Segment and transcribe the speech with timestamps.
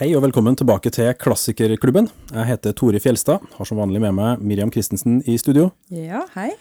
[0.00, 2.06] Hei og velkommen tilbake til Klassikerklubben.
[2.32, 5.66] Jeg heter Tore Fjelstad, har som vanlig med meg Miriam Christensen i studio.
[5.92, 6.54] Ja, hei.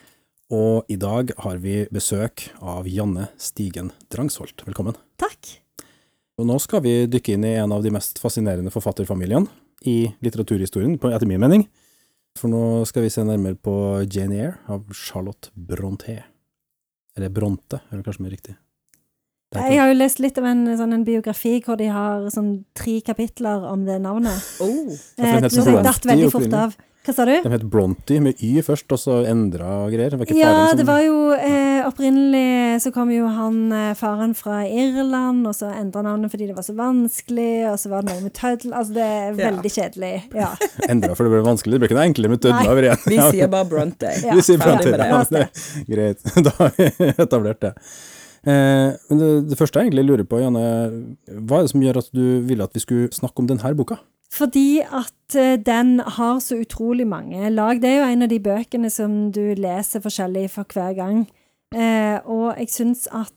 [0.52, 4.66] Og i dag har vi besøk av Janne Stigen Drangsholt.
[4.68, 5.00] Velkommen.
[5.16, 5.54] Takk.
[6.36, 9.48] Og nå skal vi dykke inn i en av de mest fascinerende forfatterfamiliene
[9.88, 11.70] i litteraturhistorien, etter min mening.
[12.36, 16.20] For nå skal vi se nærmere på Jane Eyre av Charlotte Brontë.
[17.16, 18.60] Eller Bronte, er det kanskje mer riktig?
[19.50, 22.52] Det Jeg har jo lest litt av en, sånn, en biografi hvor de har sånn
[22.78, 24.38] tre kapitler om det navnet.
[24.62, 24.92] Oh.
[25.18, 26.76] Eh, det jeg datt veldig fort av.
[27.08, 27.32] Hva sa du?
[27.42, 30.12] De het Bronte med Y først, og så endra greier.
[30.14, 33.94] Det var ikke Ja, som- det var jo eh, opprinnelig så kom jo han eh,
[33.98, 38.04] faren fra Irland, og så endra navnet fordi det var så vanskelig, og så var
[38.06, 39.50] det noe med tøddel Altså, det er Ja.
[39.50, 40.14] veldig kjedelig.
[40.36, 40.52] Ja.
[40.92, 41.80] Endra for det ble vanskelig.
[41.80, 43.04] Det ble ikke noe enklere med tøddel igjen.
[43.08, 44.14] Vi sier bare Bronte.
[44.28, 44.36] Ja.
[44.36, 44.92] Vi sier Bronty.
[44.94, 45.10] Det.
[45.10, 45.50] Ja, det
[45.96, 46.30] greit.
[46.46, 47.74] Da har vi etablert det.
[48.44, 50.64] Eh, men det, det første jeg egentlig lurer på, Janne,
[51.28, 54.00] hva er det som gjør at du ville at vi skulle snakke om denne boka?
[54.34, 57.82] Fordi at eh, den har så utrolig mange lag.
[57.82, 61.26] Det er jo en av de bøkene som du leser forskjellig for hver gang.
[61.76, 63.34] Eh, og jeg syns at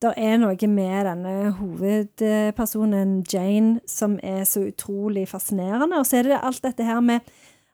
[0.00, 6.00] det er noe med denne hovedpersonen Jane som er så utrolig fascinerende.
[6.00, 7.20] Og så er det alt dette her med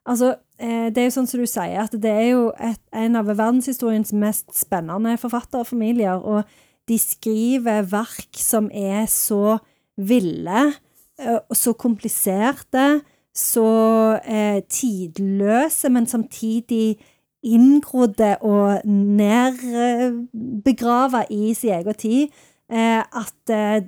[0.07, 3.29] Altså, det er jo sånn som du sier, at det er jo et, en av
[3.29, 6.47] verdenshistoriens mest spennende forfatterfamilier, og
[6.89, 9.59] de skriver verk som er så
[9.97, 10.73] ville,
[11.19, 13.01] eh, så kompliserte,
[13.35, 16.99] så eh, tidløse, men samtidig
[17.43, 22.29] inngrodde og nedbegrava i sin egen tid,
[22.73, 23.83] eh, at, eh,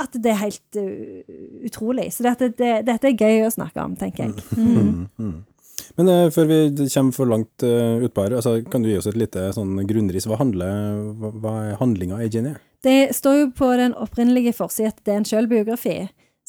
[0.00, 1.20] at det er helt uh,
[1.66, 2.12] utrolig.
[2.14, 4.32] Så dette, det, dette er gøy å snakke om, tenker jeg.
[4.56, 5.08] Mm.
[5.98, 6.58] Men uh, før vi
[6.94, 10.28] kommer for langt uh, utpå her, altså, kan du gi oss et lite sånn grunnris?
[10.30, 12.54] Hva, handler, hva, hva er handlinga i Eyre?
[12.84, 15.98] Det står jo på den opprinnelige forsida at det er en sjølbiografi.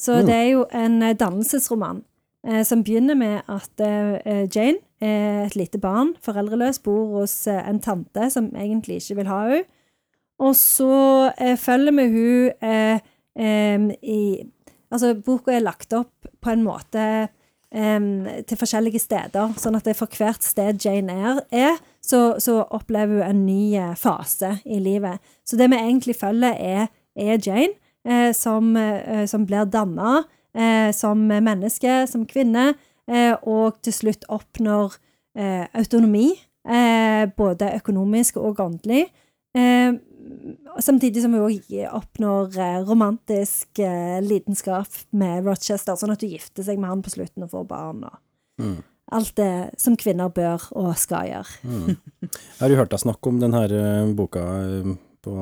[0.00, 0.26] Så Mm.
[0.26, 1.98] det er jo en eh, dannelsesroman
[2.48, 7.60] eh, som begynner med at eh, Jane er et lite barn, foreldreløs, bor hos eh,
[7.68, 9.64] en tante som egentlig ikke vil ha henne.
[10.42, 12.98] Og så eh, følger vi hun eh,
[14.02, 14.22] i
[14.92, 17.28] Altså, boka er lagt opp på en måte
[17.72, 23.22] til forskjellige steder, sånn at det for hvert sted Jane er, er så, så opplever
[23.22, 25.22] hun en ny eh, fase i livet.
[25.48, 27.72] Så det vi egentlig følger, er, er Jane,
[28.04, 30.22] eh, som, eh, som blir danna
[30.54, 32.74] eh, som menneske, som kvinne,
[33.08, 34.98] eh, og til slutt oppnår
[35.38, 36.32] eh, autonomi,
[37.36, 39.08] både økonomisk og åndelig.
[40.22, 46.32] Eh, samtidig som hun òg oppnår eh, romantisk eh, lidenskap med Rochester, sånn at hun
[46.34, 48.04] gifter seg med han på slutten og får barn.
[48.10, 48.20] og
[48.60, 48.82] Mm.
[49.16, 51.54] Alt det som kvinner bør og skal gjøre.
[51.64, 51.96] Mm.
[52.60, 54.92] Har jo hørt deg snakke om denne uh, boka eh,
[55.24, 55.32] på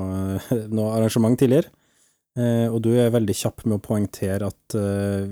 [0.70, 1.68] noe arrangement tidligere,
[2.38, 5.26] Eh, og du er veldig kjapp med å poengtere at uh,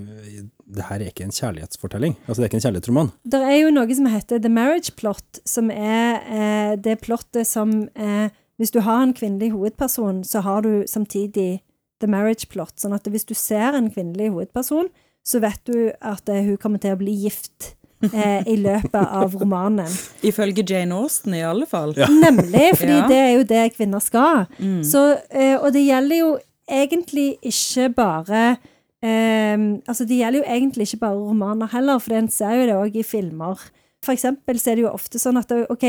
[0.69, 2.17] det her er ikke en kjærlighetsfortelling.
[2.25, 3.11] Altså, det er ikke en kjærlighetsroman.
[3.23, 7.71] Det er jo noe som heter The Marriage Plot, som er eh, det plottet som
[7.95, 11.61] eh, Hvis du har en kvinnelig hovedperson, så har du samtidig
[12.03, 12.75] The Marriage Plot.
[12.79, 14.89] Sånn at hvis du ser en kvinnelig hovedperson,
[15.25, 17.73] så vet du at eh, hun kommer til å bli gift
[18.13, 19.87] eh, i løpet av romanen.
[20.29, 21.95] Ifølge Jane Austen, i alle fall.
[21.99, 22.07] Ja.
[22.11, 23.07] Nemlig, fordi Ja.
[23.11, 24.45] det er jo det kvinner skal.
[24.59, 24.83] Mm.
[24.87, 26.29] Så, eh, og det gjelder jo
[26.69, 28.43] egentlig ikke bare
[29.03, 32.75] eh, Altså, det gjelder jo egentlig ikke bare romaner heller, for en ser jo det
[32.79, 33.59] òg i filmer.
[34.03, 35.85] For eksempel så er det jo ofte sånn at OK,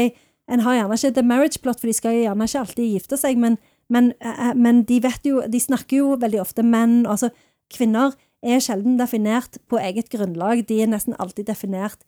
[0.50, 3.16] en har gjerne ikke the marriage plot, for de skal jo gjerne ikke alltid gifte
[3.20, 3.56] seg, men,
[3.88, 7.30] men, eh, men de vet jo De snakker jo veldig ofte menn Altså,
[7.72, 10.62] kvinner er sjelden definert på eget grunnlag.
[10.68, 11.98] De er nesten alltid definert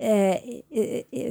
[0.00, 0.36] eh,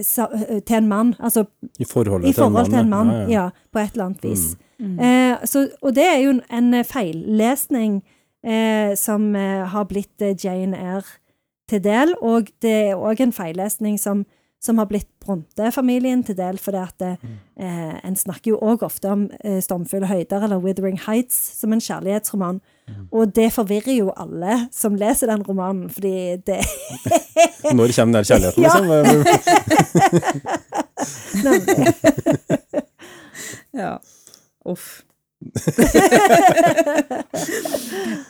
[0.05, 0.29] sa-
[0.65, 1.15] til en mann.
[1.19, 1.45] Altså
[1.79, 3.49] I forholdet i forhold til en mann, ja, ja, ja.
[3.73, 4.55] på et eller annet vis.
[4.79, 4.99] Mm.
[4.99, 6.41] Eh, så, og det er jo en,
[6.73, 8.03] en feillesning
[8.45, 11.17] eh, som eh, har blitt eh, Jane Eyre
[11.69, 14.25] til del, og det er òg en feillesning som,
[14.65, 17.13] som har blitt Bronte-familien til del, fordi at det,
[17.57, 21.81] eh, en snakker jo òg ofte om eh, Stormfulle høyder eller Withering Heights som en
[21.81, 22.59] kjærlighetsroman,
[23.11, 26.59] og det forvirrer jo alle som leser den romanen, fordi det
[27.73, 28.67] Når kommer den kjærligheten, Ja.
[28.75, 28.85] liksom?
[31.45, 31.93] Nemlig.
[33.73, 33.97] Ja.
[34.65, 35.01] Uff.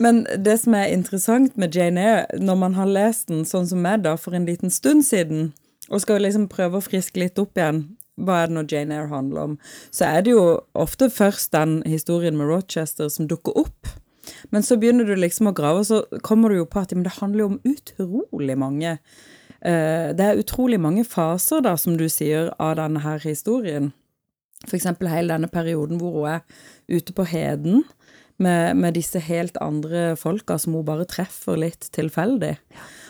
[0.04, 3.82] Men det som er interessant med Jane Eyre, når man har lest den sånn som
[3.86, 5.54] meg da, for en liten stund siden,
[5.92, 7.84] og skal liksom prøve å friske litt opp igjen,
[8.16, 9.56] hva er det når Jane Eyre handler om,
[9.92, 10.44] så er det jo
[10.78, 13.92] ofte først den historien med Rochester som dukker opp.
[14.50, 17.06] Men så begynner du liksom å grave, og så kommer du jo på at men
[17.06, 22.08] det handler jo om utrolig mange eh, Det er utrolig mange faser, da, som du
[22.10, 23.92] sier, av denne her historien.
[24.74, 26.42] Eksempel hele denne perioden hvor hun er
[26.90, 27.84] ute på heden
[28.42, 32.56] med, med disse helt andre folka som hun bare treffer litt tilfeldig.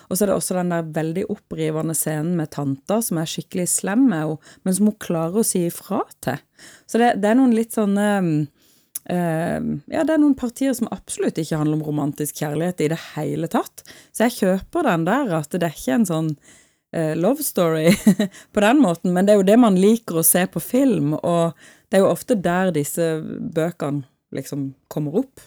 [0.09, 3.67] Og så er det også den der veldig opprivende scenen med tanta som er skikkelig
[3.71, 6.41] slem med henne, men som hun klarer å si ifra til.
[6.89, 8.11] Så det, det er noen litt sånne
[9.05, 12.97] Uh, Ja, det er noen partier som absolutt ikke handler om romantisk kjærlighet i det
[13.11, 13.83] hele tatt.
[14.09, 17.91] Så jeg kjøper den der, at det er ikke en sånn uh, love story
[18.55, 21.53] på den måten, men det er jo det man liker å se på film, og
[21.85, 25.45] det er jo ofte der disse bøkene liksom kommer opp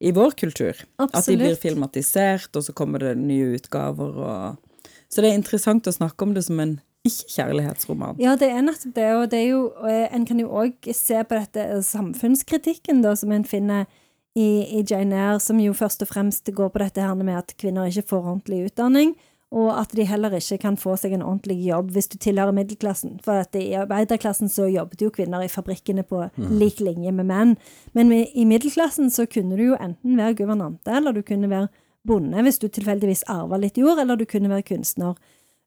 [0.00, 0.80] i vår kultur.
[0.98, 4.70] At de blir filmatisert, og så kommer det nye utgaver og
[5.08, 8.16] Så det er interessant å snakke om det som en ikke-kjærlighetsroman.
[8.18, 11.20] Ja, det er nettopp det, og det er jo og En kan jo òg se
[11.22, 13.86] på dette eh, samfunnskritikken da, som en finner
[14.34, 17.54] i, i Jane Eyre, som jo først og fremst går på dette her med at
[17.60, 19.14] kvinner ikke får ordentlig utdanning,
[19.54, 23.20] og at de heller ikke kan få seg en ordentlig jobb hvis du tilhører middelklassen.
[23.22, 26.24] For i arbeiderklassen så jobbet jo kvinner i fabrikkene på
[26.58, 27.54] lik linje med menn.
[27.94, 31.68] Men i i middelklassen så kunne du jo enten være guvernante, eller du kunne være
[32.06, 35.14] bonde hvis du tilfeldigvis arva litt jord, eller du kunne være kunstner.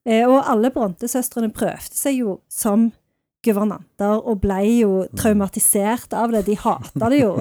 [0.06, 2.92] Eh, Og alle Bronte-søstrene prøvde seg jo som
[3.46, 6.46] guvernanter, og ble jo traumatisert av det.
[6.50, 7.34] De hata det jo.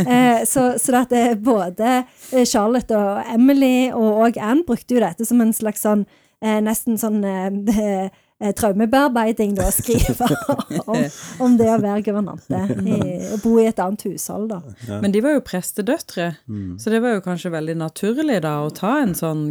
[0.00, 1.90] Eh, så så det at både
[2.32, 6.06] eh, Charlotte og Emily og òg Anne brukte jo dette som en slags sånn
[6.40, 8.08] eh, nesten sånn eh,
[8.40, 10.28] eh, traumebearbeiding, da, å skrive
[10.86, 11.02] om,
[11.44, 12.62] om det å være guvernante.
[13.34, 14.62] og bo i et annet hushold, da.
[15.02, 16.30] Men de var jo prestedøtre,
[16.80, 19.50] så det var jo kanskje veldig naturlig da å ta en sånn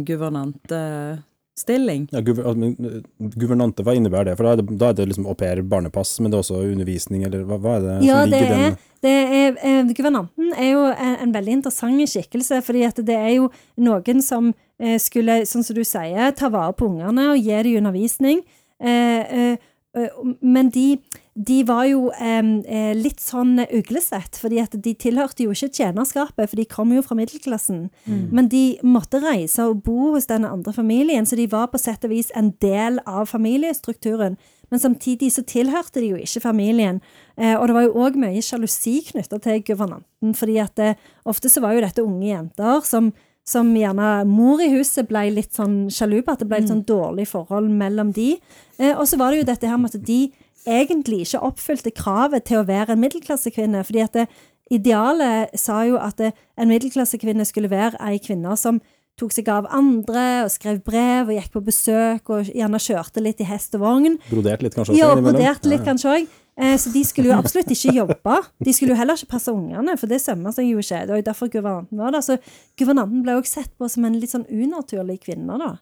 [1.66, 2.08] guvernantestilling.
[2.10, 3.02] Ja, eh,
[3.36, 4.36] guvernante, hva innebærer det?
[4.36, 6.62] For da er det, da er det liksom au pair, barnepass, men det er også
[6.72, 8.76] undervisning, eller hva, hva er det Ja, som ligger i den?
[9.02, 13.34] det er eh, Guvernanten er jo en, en veldig interessant skikkelse, fordi at det er
[13.36, 17.62] jo noen som eh, skulle, sånn som du sier, ta vare på ungene og gi
[17.62, 18.44] dem undervisning.
[18.80, 19.56] Eh, eh,
[19.96, 20.98] eh, men de,
[21.46, 26.50] de var jo eh, eh, litt sånn uglesett, fordi at de tilhørte jo ikke tjenerskapet,
[26.50, 27.86] for de kom jo fra middelklassen.
[28.34, 32.04] Men de måtte reise og bo hos den andre familien, så de var på sett
[32.04, 34.36] og vis en del av familiestrukturen.
[34.70, 37.00] Men samtidig så tilhørte de jo ikke familien.
[37.36, 40.92] Eh, og det var jo òg mye sjalusi knytta til guvernanten, fordi at det,
[41.24, 43.12] ofte så var jo dette unge jenter som
[43.50, 46.84] som gjerne mor i huset ble litt sånn sjalu på, at det ble litt sånn
[46.86, 48.34] dårlig forhold mellom de.
[48.78, 50.20] Eh, og så var det jo dette her med at de
[50.68, 54.26] egentlig ikke oppfylte kravet til å være en middelklassekvinne, fordi at det,
[54.70, 58.80] idealet sa jo at det, en middelklassekvinne skulle være ei kvinne som
[59.20, 63.42] tok seg av andre og skrev brev og gikk på besøk og gjerne kjørte litt
[63.42, 64.16] i hest og vogn.
[64.30, 64.94] Broderte litt, kanskje?
[64.94, 66.30] også Ja, broderte litt kanskje òg.
[66.60, 68.38] Eh, så de skulle jo absolutt ikke jobbe.
[68.64, 71.04] De skulle jo heller ikke passe ungene, for det sømmer seg jo ikke.
[71.04, 72.24] Det var jo derfor guvernanten var der.
[72.24, 72.36] Så
[72.80, 75.74] guvernanten ble også sett på som en litt sånn unaturlig kvinne, da.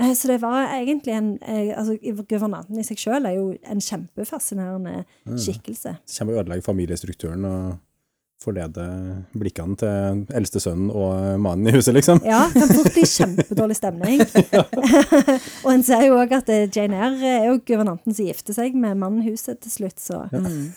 [0.00, 1.98] Eh, Så det var egentlig en eh, Altså,
[2.28, 5.04] guvernanten i seg sjøl er jo en kjempefascinerende
[5.36, 5.96] skikkelse.
[6.18, 7.74] Kommer og ødelegger familiestrukturen og
[8.42, 8.84] forlede
[9.38, 12.20] blikkene til eldste sønnen og mannen i huset, liksom.
[12.26, 14.22] Ja, kan fort bli kjempedårlig stemning.
[15.64, 18.76] og en ser jo òg at eh, Jane Eyre er jo guvernanten som gifter seg
[18.78, 20.24] med mannen i huset til slutt, så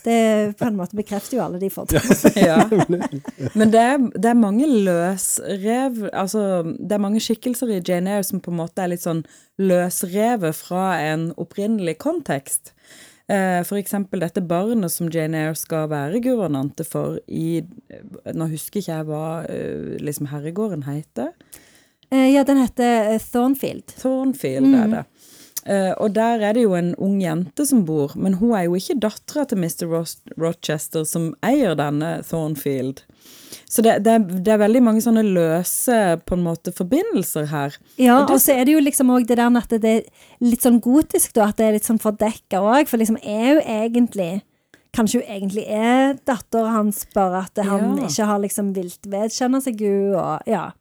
[0.06, 0.20] det
[0.60, 2.34] på en måte bekrefter jo alle de fordommene.
[2.46, 2.66] Ja.
[3.56, 8.26] Men det er, det er mange løsrev Altså, det er mange skikkelser i Jane Eyre
[8.28, 9.24] som på en måte er litt sånn
[9.62, 12.75] løsrevet fra en opprinnelig kontekst.
[13.28, 17.64] Eh, eksempel dette barnet som Jane Eyre skal være guvernante for i
[18.38, 21.32] Nå husker ikke jeg hva eh, liksom herregården heter.
[22.12, 23.96] Eh, ja, den heter eh, Thornfield.
[23.98, 25.04] Thornfield er det.
[25.66, 28.78] Eh, og der er det jo en ung jente som bor, men hun er jo
[28.78, 29.88] ikke dattera til Mr.
[30.38, 33.02] Rochester som eier denne Thornfield.
[33.70, 37.76] Så det, det, det er veldig mange sånne løse på en måte forbindelser her.
[37.98, 39.92] Ja, Og det- og så er det jo liksom òg det der med at det
[39.92, 40.04] er
[40.46, 43.62] litt sånn gotisk, da, at det er litt sånn fordekka òg, for liksom er jo
[43.62, 44.42] egentlig
[44.96, 48.06] Kanskje hun egentlig er datteren hans, bare at han Ja.
[48.08, 50.72] ikke har liksom vilt vedkjenne seg henne, og ja.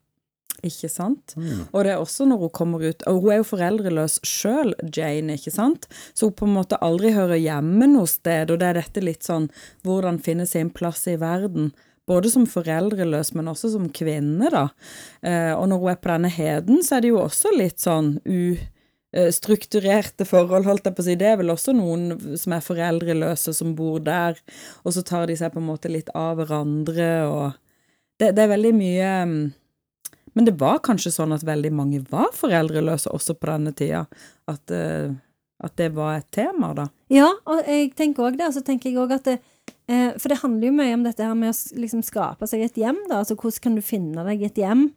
[0.63, 1.35] Ikke sant?
[1.75, 5.35] Og det er også når hun kommer ut Og hun er jo foreldreløs sjøl, Jane,
[5.35, 5.89] ikke sant?
[6.15, 9.25] Så hun på en måte aldri hører hjemme noe sted, og det er dette litt
[9.27, 9.51] sånn
[9.85, 11.73] hvordan finne sin plass i verden.
[12.11, 14.69] Både som foreldreløs, men også som kvinne, da.
[15.25, 18.19] Eh, og når hun er på denne heden, så er det jo også litt sånn
[19.15, 21.17] ustrukturerte forhold, holdt jeg på å si.
[21.21, 24.37] Det er vel også noen som er foreldreløse, som bor der,
[24.85, 27.47] og så tar de seg på en måte litt av hverandre, og
[28.21, 29.39] det, det er veldig mye mm,
[30.35, 34.03] men det var kanskje sånn at veldig mange var foreldreløse også på denne tida.
[34.51, 35.15] At, eh,
[35.63, 36.89] at det var et tema, da.
[37.13, 38.49] Ja, og jeg tenker òg det.
[38.49, 39.37] Og så tenker jeg også at det,
[39.89, 42.79] eh, For det handler jo mye om dette her med å liksom skape seg et
[42.81, 43.23] hjem, da.
[43.23, 44.89] Altså hvordan kan du finne deg et hjem?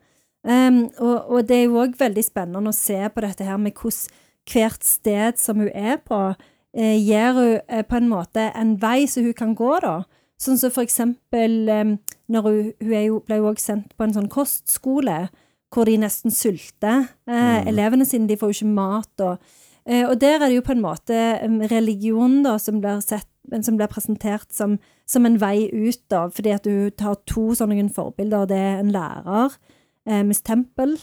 [0.48, 3.76] Um, og, og det er jo òg veldig spennende å se på dette her med
[3.76, 6.36] hvordan hvert sted som hun er på,
[6.78, 10.06] eh, gir hun eh, på en måte en vei som hun kan gå, da.
[10.40, 11.96] Sånn som for eksempel eh,
[12.32, 15.28] når hun, hun jo, ble jo også sendt på en sånn kostskole,
[15.74, 17.10] hvor de nesten sulter.
[17.28, 17.68] Eh, Mm.
[17.74, 19.12] Elevene sine de får jo ikke mat.
[19.20, 19.38] Og,
[19.86, 23.28] eh, og der er det jo på en måte religionen religion da, som blir, sett,
[23.64, 24.78] som blir presentert som,
[25.08, 28.48] som en vei ut, da, fordi at hun tar to sånne forbilder.
[28.50, 29.58] Det er en lærer,
[30.08, 30.98] eh, Miss Temple,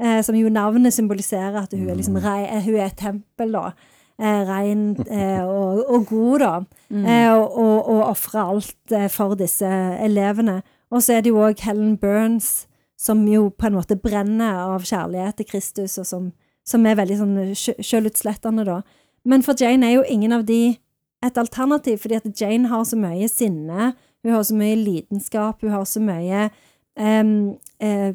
[0.00, 3.52] eh, som jo navnet symboliserer at hun er, liksom, rei, eh, hun er et tempel,
[3.52, 3.72] da.
[4.20, 6.54] Eh, rein eh, og, og god, da.
[6.92, 9.68] Eh, og og, og ofre alt for disse
[10.04, 10.60] elevene.
[10.90, 12.66] Og så er det jo òg Helen Burns,
[12.98, 16.32] som jo på en måte brenner av kjærlighet til Kristus, og som,
[16.66, 18.82] som er veldig sånn sjølutslettende, da.
[19.24, 20.76] Men for Jane er jo ingen av de
[21.24, 23.92] et alternativ, fordi at Jane har så mye sinne,
[24.24, 26.46] hun har så mye lidenskap, hun har så mye
[26.96, 28.12] um, uh,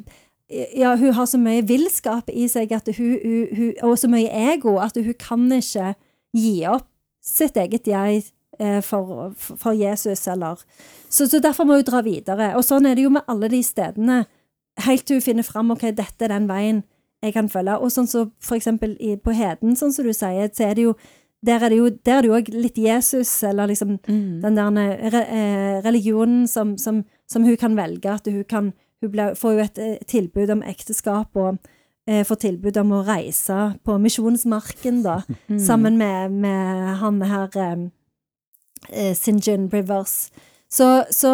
[0.77, 4.77] ja, hun har så mye villskap i seg hun, hun, hun, og så mye ego
[4.77, 5.93] at hun kan ikke
[6.35, 6.87] gi opp
[7.25, 8.21] sitt eget jeg
[8.59, 10.61] eh, for, for Jesus, eller
[11.09, 12.51] så, så derfor må hun dra videre.
[12.59, 14.25] Og sånn er det jo med alle de stedene,
[14.85, 16.83] helt til hun finner fram ok, dette er den veien
[17.23, 17.79] jeg kan følge.
[17.81, 20.85] Og sånn som for eksempel i, på Heden, sånn som du sier, så er det
[20.85, 20.93] jo
[21.45, 24.41] der er det jo der er det jo òg litt Jesus, eller liksom Mm.
[24.41, 24.71] den der
[25.13, 29.51] re, eh, religionen som, som, som hun kan velge, at hun kan Hun ble, får
[29.53, 31.57] jo et eh, tilbud om ekteskap og
[32.07, 35.17] eh, får tilbud om å reise på misjonsmarken, da,
[35.49, 35.59] Mm.
[35.59, 37.75] sammen med, med han her eh,
[38.89, 39.35] eh, St.
[39.47, 40.31] John Rivers.
[40.71, 41.31] Så, så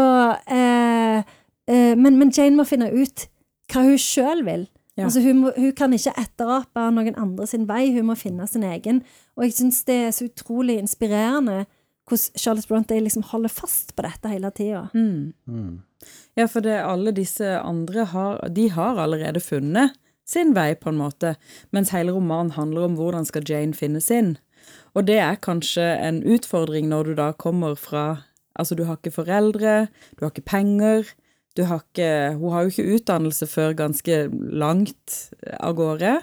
[0.50, 1.20] eh,
[1.68, 3.28] eh, men, men Jane må finne ut
[3.72, 4.68] hva hun sjøl vil.
[5.02, 5.10] Ja.
[5.10, 8.66] Altså hun, må, hun kan ikke etterape noen andre sin vei, hun må finne sin
[8.68, 9.02] egen.
[9.38, 11.64] Og jeg syns det er så utrolig inspirerende
[12.12, 14.88] hvordan Charlotte Bronte liksom holder fast på dette hele tida.
[14.94, 15.34] Mm.
[15.48, 15.82] Mm.
[16.36, 19.94] Ja, for det, alle disse andre har, de har allerede funnet
[20.28, 21.36] sin vei, på en måte,
[21.76, 24.36] mens hele romanen handler om hvordan skal Jane finne sin.
[24.96, 28.26] Og det er kanskje en utfordring når du da kommer fra
[28.60, 29.88] Altså, du har ikke foreldre,
[30.20, 31.08] du har ikke penger,
[31.58, 35.18] du har ikke Hun har jo ikke utdannelse før ganske langt
[35.60, 36.22] av gårde.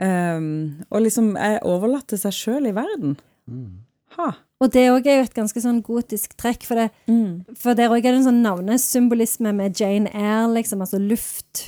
[0.00, 3.14] Um, og liksom er overlatt til seg sjøl i verden.
[3.48, 3.78] Mm.
[4.18, 4.28] Ha.
[4.60, 7.44] Og det òg er jo et ganske sånn gotisk trekk, for, det, Mm.
[7.56, 11.64] for der òg er det en sånn navnesymbolisme med Jane Eyre, liksom, altså luft.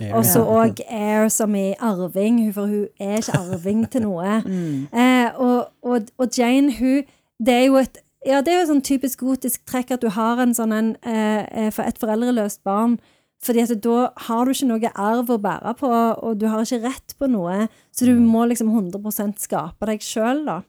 [0.00, 0.16] Ja.
[0.16, 4.40] Og så òg Air som i arving, for hun er ikke arving til noe.
[4.46, 4.86] Mm.
[4.92, 7.02] Eh, og, og, og Jane, hun
[7.42, 10.40] Det er jo et ja, det er jo sånn typisk gotisk trekk at du har
[10.42, 12.98] en sånn en, eh, for et foreldreløst barn.
[13.42, 16.84] Fordi at da har du ikke noe arv å bære på, og du har ikke
[16.84, 17.66] rett på noe.
[17.90, 20.60] Så du må liksom 100 skape deg sjøl, da.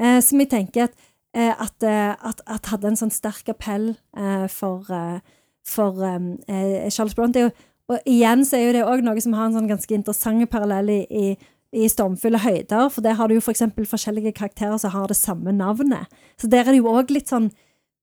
[0.00, 0.96] Eh, som jeg tenker at,
[1.34, 5.20] eh, at, eh, at, at hadde en sånn sterk appell eh, for, eh,
[5.64, 7.44] for eh, Charles Bronte.
[7.44, 7.52] Og,
[7.92, 10.88] og igjen så er jo det òg noe som har en sånn ganske interessant parallell
[10.88, 11.26] i, i
[11.74, 15.18] i stormfulle høyder, for der har du jo for eksempel forskjellige karakterer som har det
[15.18, 16.10] samme navnet.
[16.40, 17.50] Så der er det jo òg litt sånn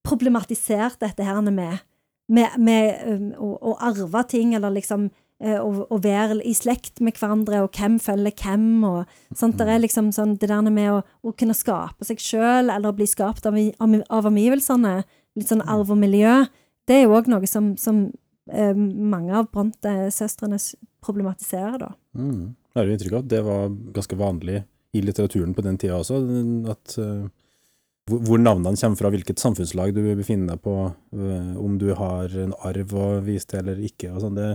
[0.07, 1.81] problematisert, dette her med,
[2.27, 5.07] med, med um, å, å arve ting, eller liksom
[5.43, 9.59] eh, å, å være i slekt med hverandre, og hvem følger hvem, og sånt.
[9.61, 13.07] Det er liksom sånn det der med å, å kunne skape seg sjøl, eller bli
[13.09, 15.01] skapt av, av omgivelsene,
[15.37, 16.41] litt sånn arv og miljø,
[16.89, 18.07] det er jo òg noe som, som
[18.51, 20.57] eh, mange av Bronte-søstrene
[21.05, 21.93] problematiserer, da.
[22.17, 22.49] Mm.
[22.71, 24.61] Jeg har jo inntrykk av at det var ganske vanlig
[24.95, 26.19] i litteraturen på den tida også,
[26.71, 27.29] at eh,
[28.11, 30.75] hvor, navnene kommer fra, hvilket samfunnslag du befinner deg på,
[31.15, 34.39] eh, om du har en arv å vise til eller ikke, og sånn.
[34.39, 34.49] Det,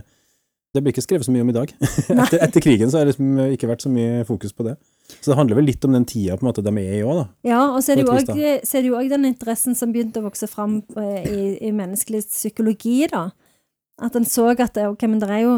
[0.76, 1.72] det blir ikke skrevet så mye om i dag.
[2.16, 4.76] etter, etter krigen så har det liksom ikke vært så mye fokus på det.
[5.20, 7.22] Så det handler vel litt om den tida på en måte de er i òg,
[7.22, 7.26] da.
[7.48, 10.82] Ja, og så er det jo også- òg den interessen som begynte å vokse fram
[10.96, 13.30] eh, i, i menneskelig psykologi, da.
[14.02, 15.54] At en så at ok, men det er jo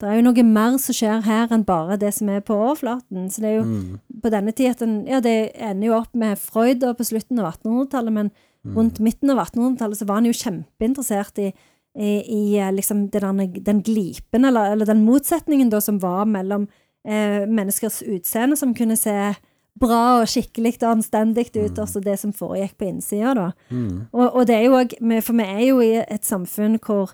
[0.00, 3.28] det er jo noe mer som skjer her enn bare det som er på overflaten.
[3.30, 4.00] Så det er jo Mm.
[4.22, 7.52] på denne tid at en Ja, det ender jo opp med Freud på slutten av
[7.54, 8.30] 1800-tallet, men
[8.64, 8.74] Mm.
[8.76, 11.52] rundt midten av 1800-tallet så var han jo kjempeinteressert i,
[11.96, 13.20] i, i eh, liksom det
[13.64, 16.68] den glipen, eller, eller den motsetningen da som var mellom
[17.06, 19.34] eh, menneskers utseende, som kunne se
[19.78, 21.78] bra og skikkelig og anstendig ut, Mm.
[21.82, 23.52] og så det som foregikk på innsida, da.
[23.70, 24.08] Mm.
[24.12, 27.12] Og, og det er jo òg For vi er jo i et samfunn hvor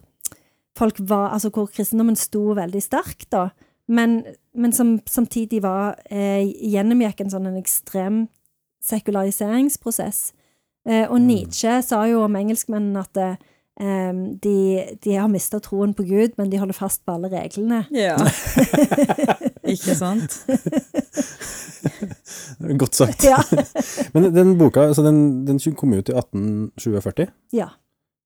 [0.79, 3.49] folk var Altså hvor kristendommen sto veldig sterkt, da.
[3.89, 4.23] Men,
[4.55, 8.23] men som samtidig var eh, gjennomgikk en sånn en ekstrem
[8.85, 10.33] sekulariseringsprosess.
[10.89, 11.27] Eh, og Mm.
[11.27, 14.13] Nietzsche sa jo om engelskmennene at eh,
[14.43, 14.57] de,
[15.05, 17.85] de har mista troen på Gud, men de holder fast på alle reglene.
[17.93, 18.17] Ja.
[19.75, 20.45] Ikke sant?
[22.79, 23.25] Godt sagt.
[23.25, 23.41] Ja.
[24.15, 27.27] Men den boka, altså den, den kom ut i 1847.
[27.53, 27.69] ja.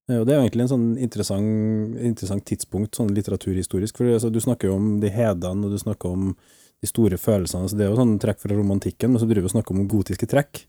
[0.09, 4.31] Ja, og det er jo egentlig en sånn interessant, interessant tidspunkt, sånn litteraturhistorisk, for altså,
[4.33, 6.31] du snakker jo om de hedene, og du snakker om
[6.79, 9.51] de store følelsene, så det er jo sånn trekk fra romantikken, men så driver vi
[9.51, 10.63] og snakker om gotiske trekk,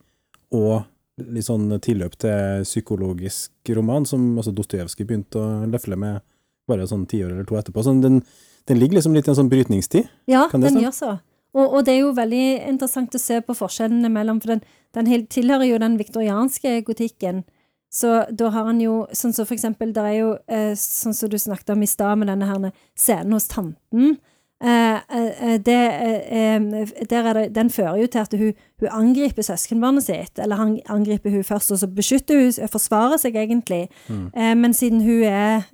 [0.59, 0.81] og
[1.19, 6.21] litt sånn tilløp til psykologisk roman, som altså Dostojevskij begynte å løfle med
[6.69, 7.83] bare sånn tiår eller to etterpå.
[7.83, 8.21] Så den,
[8.69, 10.09] den ligger liksom litt i en sånn brytningstid.
[10.29, 11.13] Ja, Kan det den gjør så.
[11.57, 14.59] Og, og det er jo veldig interessant å se på forskjellene mellom For den,
[14.93, 17.41] den tilhører jo den viktorianske gotikken.
[17.89, 21.29] Så da har han jo Sånn som for eksempel, det er jo eh, sånn som
[21.29, 22.67] du snakket om i stad, med denne her
[22.97, 24.19] scenen hos tanten.
[24.59, 25.77] Eh, eh, det,
[27.09, 28.53] der er det, den fører jo til at hun,
[28.83, 30.37] hun angriper søskenbarnet sitt.
[30.37, 33.87] Eller han angriper hun først, og så beskytter hun, forsvarer seg egentlig.
[34.09, 34.29] Mm.
[34.61, 35.65] men siden hun er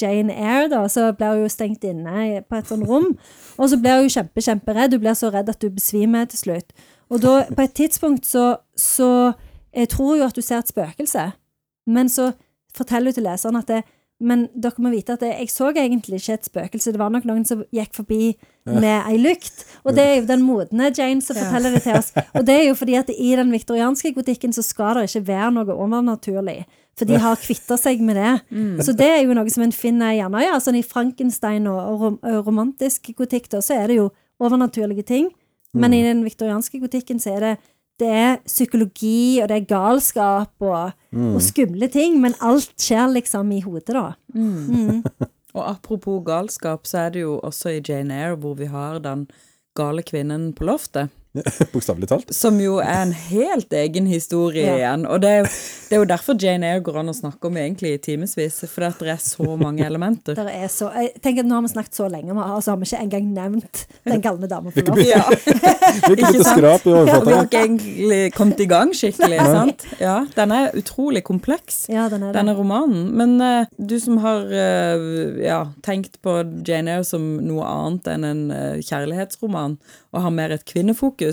[0.00, 3.16] Jane Eyre, da, så blir hun jo stengt inne på et sånt rom.
[3.58, 4.94] Og så blir hun kjempe, kjemperedd.
[4.94, 6.76] Hun blir så redd at hun besvimer til slutt.
[7.10, 9.32] Og da, på et tidspunkt så, så
[9.74, 11.32] jeg tror jo at hun ser et spøkelse.
[11.86, 12.32] Men så
[12.74, 13.82] forteller hun til leseren at det,
[14.24, 16.92] men dere må vite at det, jeg så egentlig ikke et spøkelse.
[16.94, 18.30] Det var nok noen som gikk forbi
[18.70, 19.64] med ei lykt.
[19.82, 22.12] Og det er jo den modne Jane som forteller det til oss.
[22.32, 25.50] Og det er jo fordi at i den viktorianske gotikken så skal det ikke være
[25.58, 26.62] noe overnaturlig.
[26.94, 28.32] For de har kvitta seg med det.
[28.86, 32.04] Så det er jo noe som en finner gjerne ja, sånn i Frankenstein og, og
[32.04, 35.32] rom, og romantisk gotikk, da, så er det jo overnaturlige ting.
[35.74, 37.54] Men i den viktorianske gotikken så er det
[38.02, 43.52] det er psykologi, og det er galskap og, og skumle ting, men alt skjer liksom
[43.54, 44.08] i hodet, da.
[44.34, 45.04] Mm.
[45.54, 49.28] Og apropos galskap, så er det jo også i Jane Eyre hvor vi har den
[49.78, 51.12] gale kvinnen på loftet.
[51.72, 52.30] Bokstavelig talt.
[52.34, 54.74] Som jo er en helt egen historie Ja.
[54.78, 55.06] igjen.
[55.10, 55.48] Og det er, jo,
[55.88, 58.60] det er jo derfor Jane Eyre går an å snakke om egentlig i timevis.
[58.70, 60.36] For det er så mange elementer.
[60.38, 62.78] Der er så, jeg tenker at Nå har vi snakket så lenge, og så har
[62.80, 65.10] vi ikke engang nevnt Den galne dama på loftet.
[65.10, 65.24] Ja.
[66.14, 66.86] Vi har ikke sant?
[66.90, 69.38] Og vi har ikke egentlig kommet i gang skikkelig.
[69.46, 69.84] sant?
[70.00, 71.84] Ja, Den er utrolig kompleks.
[71.92, 72.38] Ja, den er det.
[72.38, 73.10] denne romanen.
[73.16, 76.36] Men uh, du som har uh, ja, tenkt på
[76.66, 79.78] Jane Eyre som noe annet enn en uh, kjærlighetsroman,
[80.14, 81.23] og har mer et kvinnefokus,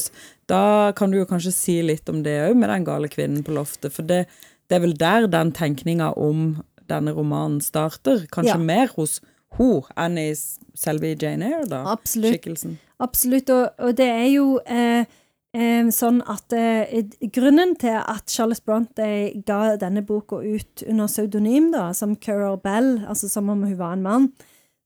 [0.52, 3.56] da kan du jo kanskje si litt om det òg, med den gale kvinnen på
[3.56, 3.94] loftet.
[3.96, 4.26] For det,
[4.68, 6.62] det er vel der den tenkninga om
[6.92, 8.26] denne romanen starter.
[8.32, 8.58] Kanskje Ja.
[8.58, 9.20] mer hos
[9.58, 10.30] hun enn i
[10.76, 11.84] selve Jane Eyre, da.
[11.92, 12.38] Absolutt.
[12.38, 12.78] Skikkelsen.
[13.02, 15.06] Absolutt, og, og det er jo eh,
[15.58, 17.02] eh, sånn at eh,
[17.34, 19.08] grunnen til at Charles Bronte
[19.48, 23.98] ga denne boka ut under pseudonym, da, som Currer Bell, altså som om hun var
[23.98, 24.30] en mann,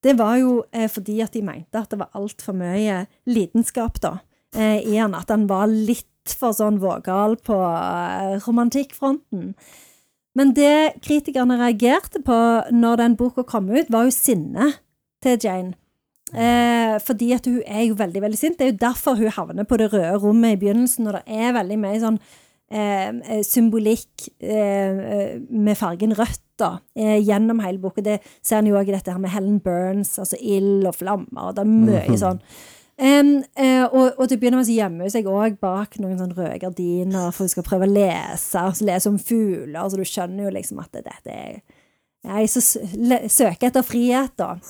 [0.06, 4.20] det var jo eh, fordi at de mente at det var altfor mye lidenskap da,
[4.56, 9.52] eh, i han, at han var litt for sånn vågal på eh, romantikkfronten.
[10.36, 12.38] Men det kritikerne reagerte på
[12.76, 14.82] når den boka kom ut, var jo sinnet
[15.24, 15.76] til Jane.
[16.36, 18.58] Eh, fordi at hun er jo veldig, veldig sint.
[18.60, 21.56] Det er jo derfor hun havner på det røde rommet i begynnelsen, og det er
[21.56, 28.04] veldig mye sånn eh, eh, symbolikk eh, eh, med fargen rødt da, gjennom hele boka.
[28.04, 31.50] Det ser en jo òg i dette her med Helen Burns, altså ild og flammer,
[31.50, 32.40] og det er mye sånn.
[32.98, 36.16] Em, uh, og, og til å begynne med så gjemmer hun seg òg bak noen
[36.20, 40.06] sånn røde gardiner, for hun skal prøve å lese, altså lese om fugler, så du
[40.08, 41.58] skjønner jo liksom at det- dette er
[42.26, 44.56] Nei, så søker etter frihet, da.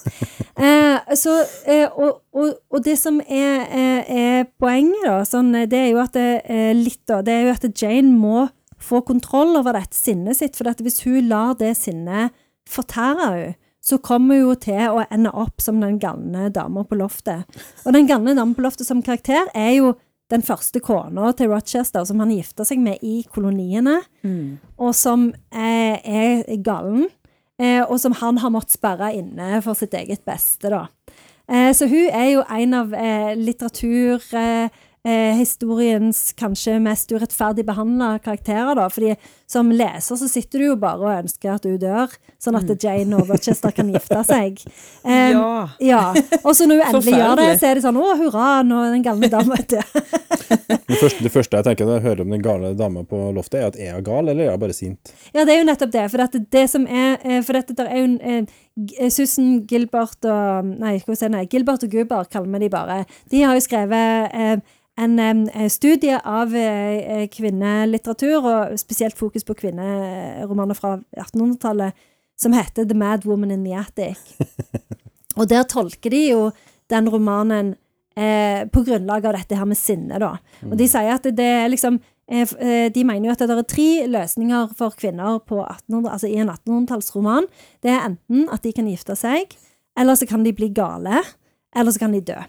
[0.56, 1.34] Eh, så,
[1.68, 5.90] eh, og, og, og det som er, er, er poenget, da, sånn, eh, det er
[5.94, 8.46] jo at det, eh, litt, da, det er jo at Jane må
[8.80, 10.56] få kontroll over dette sinnet sitt.
[10.56, 12.32] For hvis hun lar det sinnet
[12.72, 17.46] fortære henne, så kommer hun til å ende opp som den galne dama på loftet.
[17.86, 19.94] Og den galne dama på loftet som karakter er jo
[20.34, 24.00] den første kona til Rochester, som han gifta seg med i koloniene,
[24.82, 27.06] og som eh, er galen.
[27.62, 30.88] Eh, og som han har måttet sperre inne for sitt eget beste, da.
[31.48, 34.74] Eh, så hun er jo en av eh, litteraturhistoriens
[35.06, 38.90] eh, eh, historiens kanskje mest urettferdig behandla karakterer, da.
[38.90, 39.16] Fordi
[39.48, 43.20] som leser så sitter du jo bare og ønsker at hun dør, sånn at Jane
[43.20, 44.62] og Rochester kan gifte seg.
[45.06, 45.70] Eh, Ja.
[45.82, 46.02] ja.
[46.44, 48.94] Og så når hun endelig gjør det, så er det sånn å, hurra, nå er
[48.94, 49.96] den gamle dama død.
[50.86, 53.60] Det første, det første jeg tenker når jeg hører om den gale dama på loftet,
[53.60, 55.14] er at er hun gal, eller er hun bare sint?
[55.34, 56.06] Ja, det er jo nettopp det.
[56.14, 60.26] For dette, det som er eh, For dette der er jo en eh, Susan Gilbert
[60.30, 63.02] og Nei, skal vi si, nei, Gilbert og Guber kaller vi de bare.
[63.32, 64.58] De har jo skrevet eh,
[64.98, 72.06] en eh, studie av eh, eh, kvinnelitteratur, og spesielt fokus på kvinneromaner fra 1800-tallet,
[72.40, 74.20] som heter The Mad Woman in the Attic.
[75.40, 76.42] Og der tolker de jo
[76.92, 77.74] den romanen
[78.16, 80.38] eh, på grunnlag av dette her med sinne, da.
[80.64, 84.72] Og de sier at det er liksom De mener jo at det er tre løsninger
[84.80, 87.46] for kvinner på 1800, altså i en 1800-tallsroman.
[87.86, 89.54] Det er enten at de kan gifte seg,
[89.94, 91.22] eller så kan de bli gale,
[91.76, 92.40] eller så kan de dø.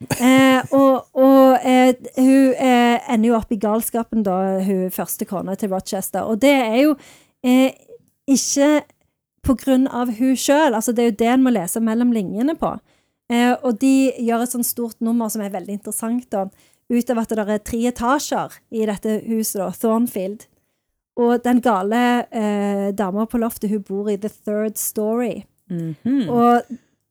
[0.00, 5.54] Eh, og og eh, hun eh, ender jo opp i galskapen, da, hun første kona
[5.60, 6.24] til Rochester.
[6.24, 6.94] Og det er jo
[7.44, 7.74] eh,
[8.30, 8.82] ikke
[9.44, 10.74] på grunn av hun sjøl.
[10.74, 12.72] Altså, det er jo det en må lese mellom linjene på.
[13.30, 16.46] Eh, og de gjør et sånt stort nummer som er veldig interessant, da,
[16.90, 20.46] ut av at det er tre etasjer i dette huset, da, Thornfield.
[21.20, 25.44] og den gale eh, dama på loftet, hun bor i the third story.
[25.68, 26.28] Mhm.
[26.28, 26.62] Og,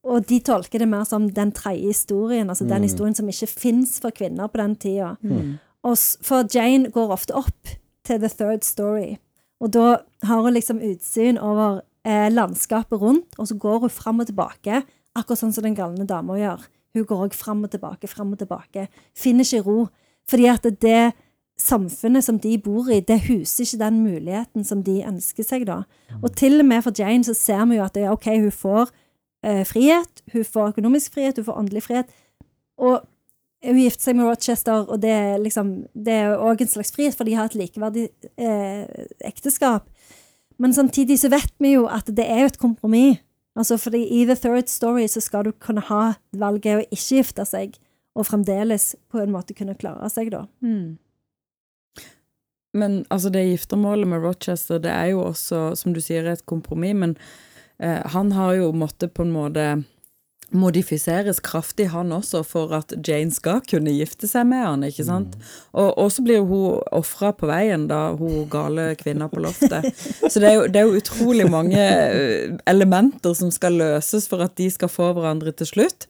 [0.03, 2.69] og de tolker det mer som den tredje historien, altså Mm.
[2.69, 5.15] den historien som ikke fins for kvinner på den tida.
[5.21, 5.57] Mm.
[6.21, 7.67] For Jane går ofte opp
[8.05, 9.17] til the third story,
[9.61, 14.19] og da har hun liksom utsyn over eh, landskapet rundt, og så går hun fram
[14.19, 14.83] og tilbake,
[15.15, 16.63] akkurat sånn som den galne dama gjør.
[16.95, 18.87] Hun går òg fram og tilbake, fram og tilbake.
[19.15, 19.89] Finner ikke ro.
[20.29, 21.13] Fordi at det
[21.59, 25.83] samfunnet som de bor i, det huser ikke den muligheten som de ønsker seg, da.
[26.23, 28.51] Og til og med for Jane så ser vi jo at det er OK, hun
[28.51, 28.89] får
[29.45, 32.11] eh, frihet, hun får økonomisk frihet, hun får åndelig frihet.
[32.79, 33.01] Og
[33.65, 37.15] hun gifter seg med Rochester, og det er liksom Det er òg en slags frihet,
[37.15, 38.85] for de har et likeverdig eh,
[39.27, 39.89] ekteskap.
[40.59, 43.19] Men samtidig så vet vi jo at det er jo et kompromiss.
[43.59, 47.45] Altså fordi i The Third Story så skal du kunne ha valget å ikke gifte
[47.47, 47.75] seg,
[48.15, 50.45] og fremdeles på en måte kunne klare seg, da.
[50.63, 50.97] Mm.
[52.77, 56.95] Men altså, det giftermålet med Rochester, det er jo også, som du sier, et kompromiss,
[56.95, 57.15] men
[57.79, 59.63] han har jo måttet på en måte
[60.49, 65.35] modifiseres kraftig, han også, for at Jane skal kunne gifte seg med han, ikke sant?
[65.71, 69.91] Og, og så blir hun ofra på veien, da, hun gale kvinna på loftet.
[70.31, 74.45] Så det er, jo, det er jo utrolig mange eh, elementer som skal løses for
[74.45, 76.09] at de skal få hverandre til slutt.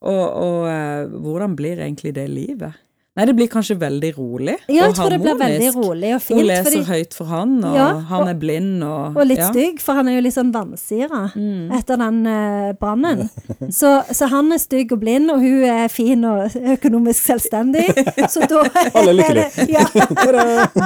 [0.00, 2.76] Og, og eh, hvordan blir egentlig det livet?
[3.20, 6.22] Nei, det blir kanskje veldig rolig Ja, jeg og tror det blir veldig rolig og
[6.24, 9.26] fint, Hun leser fordi, høyt for han, og Ja, han og- er blind, og og
[9.28, 9.50] litt ja.
[9.52, 11.70] stygg, for han er jo litt sånn vansyra Mm.
[11.78, 13.28] etter den uh, brannen.
[13.80, 17.84] Så, så han er stygg og blind, og hun er fin og økonomisk selvstendig.
[18.32, 19.68] Så da Alle er lykkelige.
[19.76, 19.84] Ja,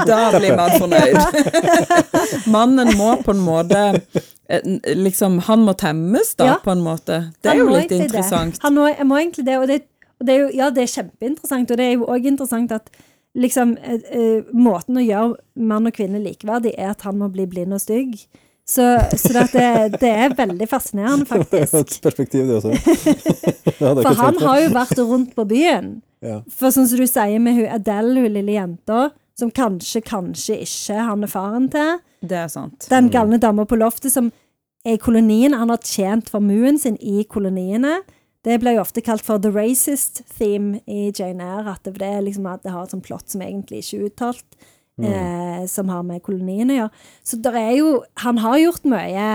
[0.05, 2.47] Da blir man fornøyd.
[2.51, 4.01] Mannen må på en måte
[4.49, 4.61] eh,
[4.95, 6.55] Liksom, han må temmes, da, Ja.
[6.65, 7.33] på en måte.
[7.43, 8.55] Det han er jo litt interessant.
[8.55, 8.63] det.
[8.63, 9.94] Han må, må egentlig det, og det, og
[10.25, 12.91] det er jo, ja, det er kjempeinteressant, og det er jo òg interessant at
[13.35, 17.47] liksom eh, eh, måten å gjøre mann og kvinne likeverdig er at han må bli
[17.51, 18.17] blind og stygg.
[18.65, 21.75] Så, så det, det, det er veldig fascinerende, er faktisk.
[21.75, 22.73] et perspektiv, det også.
[23.75, 25.89] Det For han har jo vært rundt på byen.
[26.25, 26.39] Ja.
[26.49, 31.05] For sånn som du sier med hun Adele, hun lille jenta, som kanskje, kanskje ikke
[31.11, 31.99] han er faren til.
[32.25, 32.87] Det er sant.
[32.89, 34.31] Den galne dama på loftet som
[34.87, 35.57] er i kolonien.
[35.59, 37.99] Han har tjent formuen sin i koloniene.
[38.45, 41.77] Det ble jo ofte kalt for the racist theme i Jane Eyre.
[41.79, 44.65] At det, er liksom at det har et sånt plott som egentlig ikke er uttalt,
[45.01, 47.05] eh, som har med koloniene å gjøre.
[47.25, 47.93] Så der er jo
[48.25, 49.29] Han har gjort mye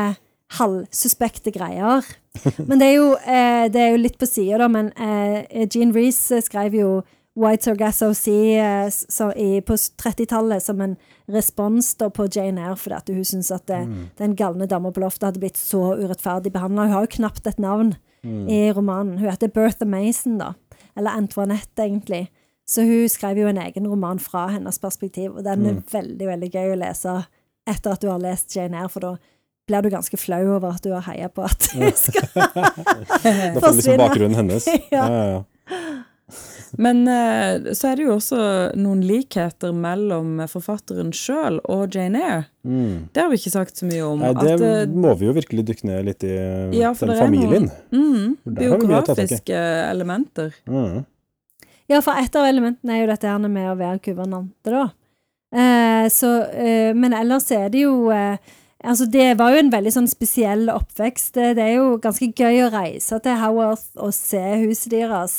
[0.58, 2.06] halvsuspekte greier.
[2.69, 4.69] Men det er jo, eh, det er jo litt på sida, da.
[4.72, 6.91] Men eh, Jean Reece skrev jo
[7.39, 10.98] White Sargasso Sea eh, så i, på 30-tallet som en
[11.30, 13.84] respons da på Jane Eyre, fordi at hun syntes at det,
[14.19, 16.88] den galne dama på loftet hadde blitt så urettferdig behandla.
[16.88, 19.17] Hun har jo knapt et navn i romanen.
[19.19, 20.53] Hun heter Bertha Mason, da.
[20.97, 22.27] Eller Antoinette, egentlig.
[22.69, 26.49] Så hun skrev jo en egen roman fra hennes perspektiv, og den er veldig, veldig
[26.53, 27.15] gøy å lese
[27.69, 29.13] etter at du har lest Jane Eyre, for da
[29.69, 33.23] blir du ganske flau over at du har heia på at hun skal Da får
[33.23, 33.97] du liksom forsvinne.
[34.01, 34.67] bakgrunnen hennes.
[34.91, 35.41] Ja, ja, ja.
[36.77, 38.39] Men eh, så er det jo også
[38.77, 42.43] noen likheter mellom forfatteren sjøl og Jane Eyre.
[42.67, 43.10] Mm.
[43.13, 44.21] Det har vi ikke sagt så mye om.
[44.21, 46.36] Nei, det at, eh, må vi jo virkelig dykke ned litt i,
[46.77, 47.69] Ja, for den det familien.
[47.91, 48.60] mm, tak i.
[48.62, 50.53] biografiske elementer.
[50.69, 51.05] Mm.
[51.89, 54.88] Ja, for et av elementene er jo dette her med å være guvernante, da.
[55.49, 58.38] Eh, så, eh, men ellers er det jo eh,
[58.79, 61.34] Altså, det var jo en veldig sånn spesiell oppvekst.
[61.36, 65.34] Det, det er jo ganske gøy å reise til Haworth og se huset deres.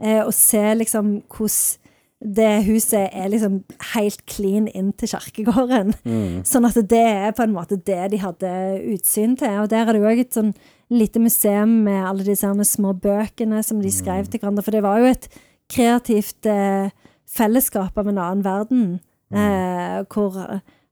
[0.00, 1.82] Eh, og se liksom hvordan
[2.22, 3.62] det huset er liksom
[3.94, 5.92] helt clean inn til kirkegården.
[6.06, 6.42] Mm.
[6.50, 8.52] Sånn at det er på en måte det de hadde
[8.94, 9.62] utsyn til.
[9.64, 10.52] Og der er det jo òg et sånn
[10.92, 14.64] lite museum med alle disse små bøkene som de skrev til hverandre.
[14.64, 15.26] For det var jo et
[15.72, 16.92] kreativt eh,
[17.32, 18.86] fellesskap av en annen verden.
[19.32, 20.36] Eh, hvor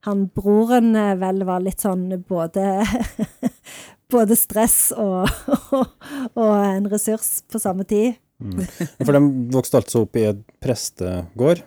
[0.08, 2.80] han broren eh, vel var litt sånn både
[4.10, 5.28] Både stress og,
[5.76, 5.92] og,
[6.34, 8.16] og en ressurs på samme tid.
[8.40, 8.62] Mm.
[9.04, 9.20] For de
[9.54, 11.60] vokste altså opp i et prestegård,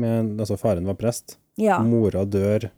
[0.00, 1.38] med, altså faren var prest.
[1.60, 1.80] Ja.
[1.84, 2.68] Mora dør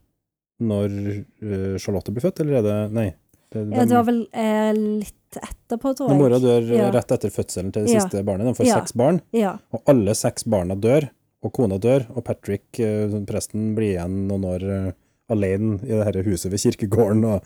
[0.63, 0.95] når
[1.43, 3.09] uh, Charlotte blir født, eller er det Nei.
[3.53, 4.71] Det, ja det var vel eh,
[5.03, 6.21] litt etterpå, tror jeg.
[6.23, 6.87] Mora dør Ja.
[6.95, 8.01] rett etter fødselen til det Ja.
[8.01, 8.47] siste barnet.
[8.49, 8.79] De får Ja.
[8.81, 9.59] seks barn, Ja.
[9.73, 11.11] og alle seks barna dør.
[11.43, 14.93] Og kona dør, og Patrick, uh, presten, blir igjen noen år uh,
[15.29, 17.25] alene i det her huset ved kirkegården.
[17.27, 17.43] Og,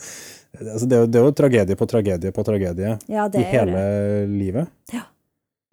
[0.61, 3.51] altså, det, er jo, det er jo tragedie på tragedie på tragedie ja, det i
[3.51, 4.69] hele livet.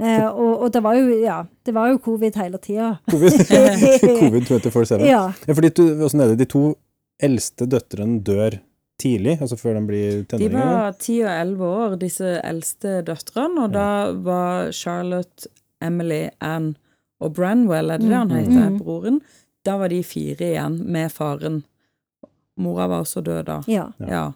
[0.01, 2.95] Eh, og, og det var jo, ja, det var jo covid hele tida.
[3.11, 3.33] Covid,
[4.21, 5.03] Covid 24-7.
[5.05, 5.25] Ja.
[5.47, 6.63] Ja, fordi du, hvordan er det, de to
[7.23, 8.57] eldste døtrene dør
[8.99, 13.73] tidlig, altså før de blir De var ti og elleve år, disse eldste døtrene, og
[13.73, 13.87] da
[14.25, 15.47] var Charlotte,
[15.83, 16.73] Emily, Anne
[17.23, 18.77] og Branwell, er det det han heter, Mm.
[18.81, 19.21] broren?
[19.65, 21.61] Da var de fire igjen med faren.
[22.57, 23.61] mora var også død da.
[23.67, 23.85] Ja.
[23.99, 24.31] Ja.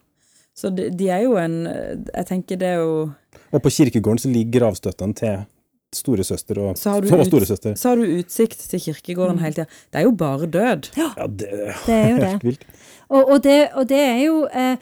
[0.57, 3.11] Så de, de er jo en Jeg tenker det er jo
[3.53, 5.37] Og på kirkegården så ligger gravstøttene til
[5.95, 7.75] storesøster og, Så har du og ut- storesøster.
[7.79, 9.65] Så har du utsikt til kirkegården hele tida.
[9.93, 10.89] Det er jo bare død.
[10.97, 11.47] Ja, det,
[11.85, 12.29] Det er jo det.
[12.29, 12.65] helt vilt.
[13.09, 14.77] Og, og, det, og det er jo eh,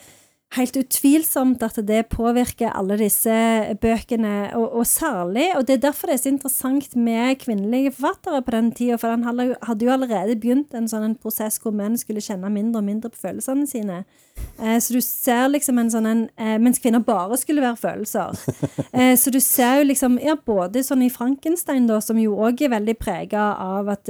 [0.55, 3.35] helt utvilsomt at det påvirker alle disse
[3.81, 8.41] bøkene, og, og særlig Og det er derfor det er så interessant med kvinnelige forfattere
[8.41, 11.97] på den tida, for den hadde jo, allerede begynt en sånn en prosess hvor menn
[11.99, 14.03] skulle kjenne mindre og mindre på følelsene sine.
[14.59, 18.35] Eh, så du ser liksom en sånn en eh, Mens kvinner bare skulle være følelser.
[18.95, 22.61] Eh, så du ser jo liksom Ja, både sånn i Frankenstein, da, som jo òg
[22.63, 24.07] er veldig prega av at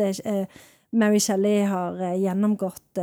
[0.93, 3.01] Mary Shelley har gjennomgått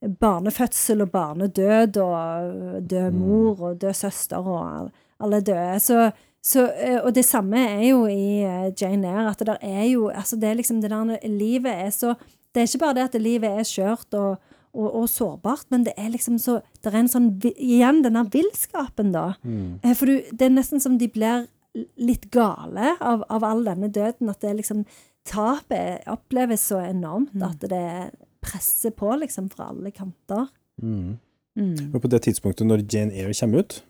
[0.00, 5.80] barnefødsel og barnedød og død mor og død søster og alle døde.
[5.80, 6.10] Så,
[6.44, 10.08] så, eh, og det samme er jo i eh, Jane Eyre, at det er jo
[10.08, 12.14] altså det er liksom det der Livet er så
[12.54, 14.36] Det er ikke bare det at livet er skjørt og,
[14.72, 19.12] og, og sårbart, men det er liksom så Det er en sånn Igjen denne villskapen,
[19.12, 19.34] da.
[19.42, 19.80] Mm.
[19.94, 21.48] For du, det er nesten som de blir
[21.96, 24.30] litt gale av, av all denne døden.
[24.30, 24.86] At det er liksom
[25.26, 28.10] Tapet oppleves så enormt at det
[28.42, 30.48] presser på liksom fra alle kanter.
[30.82, 31.18] Mm.
[31.56, 31.94] Mm.
[31.94, 33.82] Og på det tidspunktet når Jane Eyre kommer ut,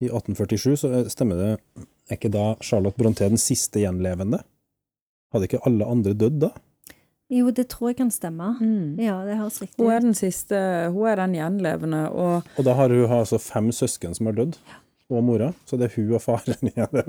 [0.00, 1.60] i 1847, så er- stemmer det
[2.10, 4.38] Er ikke da Charlotte Bronté den siste gjenlevende?
[5.34, 6.48] Hadde ikke alle andre dødd da?
[7.28, 8.54] Jo, det tror jeg kan stemme.
[8.62, 8.94] Mm.
[8.98, 10.56] Ja, det høres riktig Hun er den siste,
[10.94, 14.56] hun er den gjenlevende, og Og da har hun altså fem søsken som har dødd,
[15.10, 15.52] og mora.
[15.64, 16.88] Så det er hun og faren igjen.
[16.92, 17.04] Det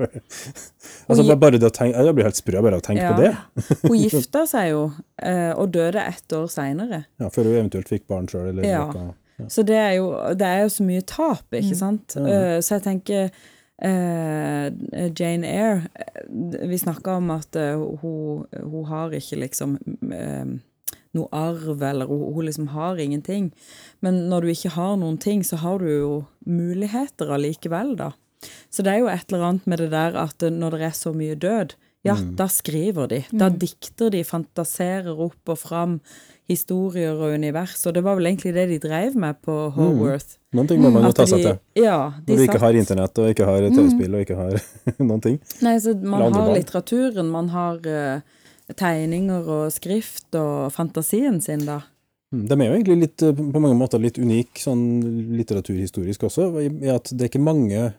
[1.10, 3.14] altså, gi- bare det å tenke, jeg blir helt sprø bare av å tenke Ja.
[3.14, 3.80] på det.
[3.90, 4.84] hun gifta seg jo,
[5.22, 7.04] eh, og døde ett år seinere.
[7.20, 8.62] Ja, før hun eventuelt fikk barn sjøl.
[8.66, 8.86] Ja.
[9.40, 9.48] Ja.
[9.48, 12.16] Så det er, jo, det er jo så mye tap, ikke sant?
[12.20, 12.28] Ja.
[12.28, 13.30] Eh, så jeg tenker
[13.82, 14.66] eh,
[15.16, 15.88] Jane Eyre
[16.68, 19.78] Vi snakka om at hun, hun har ikke liksom
[21.18, 23.52] noe arv, eller hun, hun liksom har ingenting.
[24.06, 28.12] Men når du ikke har noen ting, så har du jo muligheter allikevel, da.
[28.72, 31.12] Så det er jo et eller annet med det der at når det er så
[31.16, 31.76] mye død,
[32.08, 33.24] ja, da skriver de.
[33.36, 35.98] Da dikter de, fantaserer opp og fram
[36.50, 37.76] historier og univers.
[37.90, 40.38] Og det var vel egentlig det de drev med på Haworth.
[40.56, 41.60] Noen ting må man jo ta seg til.
[41.78, 44.56] Ja, de Når du ikke har internett, og ikke har TV-spill, og ikke har
[45.10, 45.38] noen ting.
[45.66, 46.54] Nei, så man har barn.
[46.56, 48.39] litteraturen, man har eh,
[48.78, 51.82] tegninger og skrift og fantasien sin, da.
[52.34, 54.84] Mm, De er jo egentlig litt, eh, på mange måter litt unik sånn
[55.40, 57.94] litteraturhistorisk også, i at det er ikke mange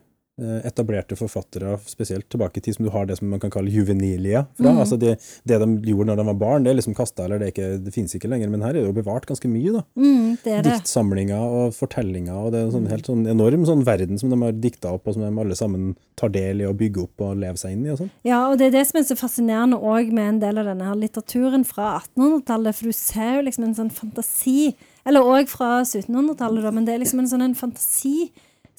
[0.66, 4.44] etablerte forfattere, spesielt tilbake i tid, som du har det som man kan kalle juvenilia
[4.59, 4.72] fra.
[4.83, 5.16] Altså det,
[5.48, 7.70] det de gjorde når de var barn, det er liksom kasta, eller det, er ikke,
[7.85, 8.53] det finnes ikke lenger.
[8.53, 9.85] Men her er det jo bevart ganske mye, da.
[10.00, 10.76] Mm, det det.
[10.81, 14.40] Diktsamlinger og fortellinger, og det er en sånn helt sånn enorm sånn verden som de
[14.42, 17.40] har dikta opp, og som de alle sammen tar del i å bygge opp og
[17.40, 18.12] leve seg inn i og sånn.
[18.26, 20.88] Ja, og det er det som er så fascinerende òg med en del av denne
[20.88, 24.72] her litteraturen fra 1800-tallet, for du ser jo liksom en sånn fantasi
[25.09, 28.31] Eller òg fra 1700-tallet, men det er liksom en sånn en fantasi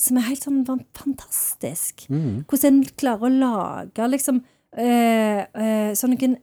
[0.02, 2.08] som er helt sånn fantastisk.
[2.08, 2.08] fantastisk.
[2.50, 6.40] Hvordan en klarer å lage liksom øh, øh, sånne noen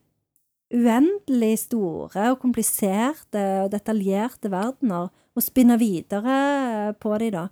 [0.69, 7.45] uendelig store og kompliserte og detaljerte verdener, og spinne videre på de da.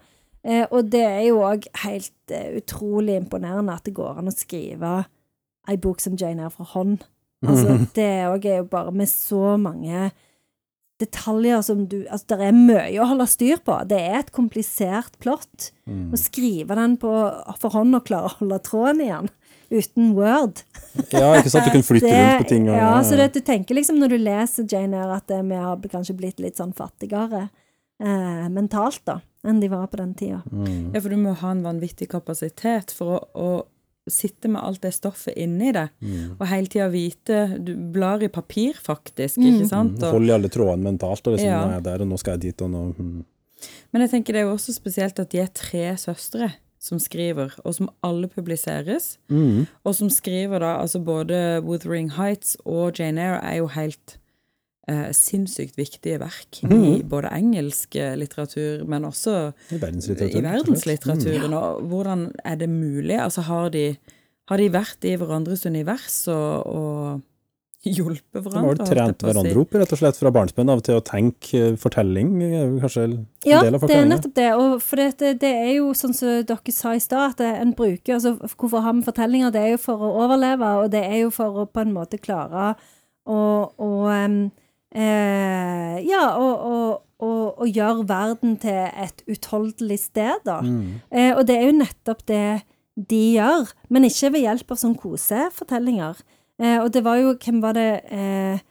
[0.47, 4.35] Eh, og det er jo òg helt eh, utrolig imponerende at det går an å
[4.35, 4.92] skrive
[5.71, 7.05] ei bok som Jane Eyre fra hånd.
[7.47, 10.11] Altså, det òg er jo bare med så mange
[11.03, 13.77] detaljer som du Altså, det er mye å holde styr på.
[13.89, 15.71] Det er et komplisert plott.
[15.87, 17.11] Å skrive den på,
[17.61, 19.29] for hånd og klare å holde tråden igjen
[19.67, 20.61] uten Word.
[21.11, 21.67] Ja, ikke sant?
[21.67, 22.69] Du kan flytte Det- rundt på ting.
[22.71, 25.55] Og, Ja, så det, du tenker liksom når du leser Jane Eyre at eh, vi
[25.59, 27.49] har kanskje blitt litt sånn fattigere
[28.01, 30.43] eh, mentalt, da, enn de var på den tida.
[30.53, 30.95] Mm.
[30.95, 33.67] Ja, for du må ha en vanvittig kapasitet for å, å
[34.12, 36.37] sitte med alt det stoffet inni det, Mm.
[36.38, 40.03] og hele tida vite Du blar i papir, faktisk, ikke sant?
[40.03, 41.64] Og, Hold i alle trådene mentalt, og liksom, Ja.
[41.64, 43.25] nå er jeg der, og nå skal jeg dit, og nå mm.
[43.92, 47.53] men jeg tenker det er jo også spesielt at de er tre søstre som skriver,
[47.64, 49.19] og som alle publiseres.
[49.29, 49.66] Mm.
[49.85, 54.19] Og som skriver da, altså både Wuthering Heights og Jane Eyre er jo helt
[54.88, 59.37] eh, sinnssykt viktige verk i både engelsk eh, litteratur, men også
[59.75, 60.44] I verdenslitteraturen.
[60.44, 61.57] i verdenslitteraturen.
[61.59, 63.18] Og hvordan er det mulig?
[63.20, 63.88] Altså, har de,
[64.51, 67.25] har de vært i hverandres univers og, og
[67.87, 68.66] hjulpet De har hverandre?
[68.66, 69.27] holdt jeg trent si?
[69.29, 73.05] hverandre opp, rett og slett, fra barnsben av til å tenke eh, fortelling, eh, kanskje
[73.07, 74.49] en Ja, del av Ja, det er nettopp det.
[74.59, 77.75] Og for det, det, det er jo sånn som dere sa i stad, at en
[77.79, 79.55] bruker altså Hvorfor har vi fortellinger?
[79.55, 82.18] Det er jo for å overleve, og det er jo for å på en måte
[82.18, 82.72] klare
[83.27, 83.38] å,
[83.79, 84.49] å em,
[84.94, 90.61] eh, Ja, å, og, og, og, gjøre verden til et utholdelig sted, da.
[90.62, 91.01] Mm.
[91.11, 92.46] Eh, og det er jo nettopp det
[92.96, 96.22] de gjør, men ikke ved hjelp av sånn kosefortellinger.
[96.61, 98.62] Eh, og det var jo Hvem var det eh,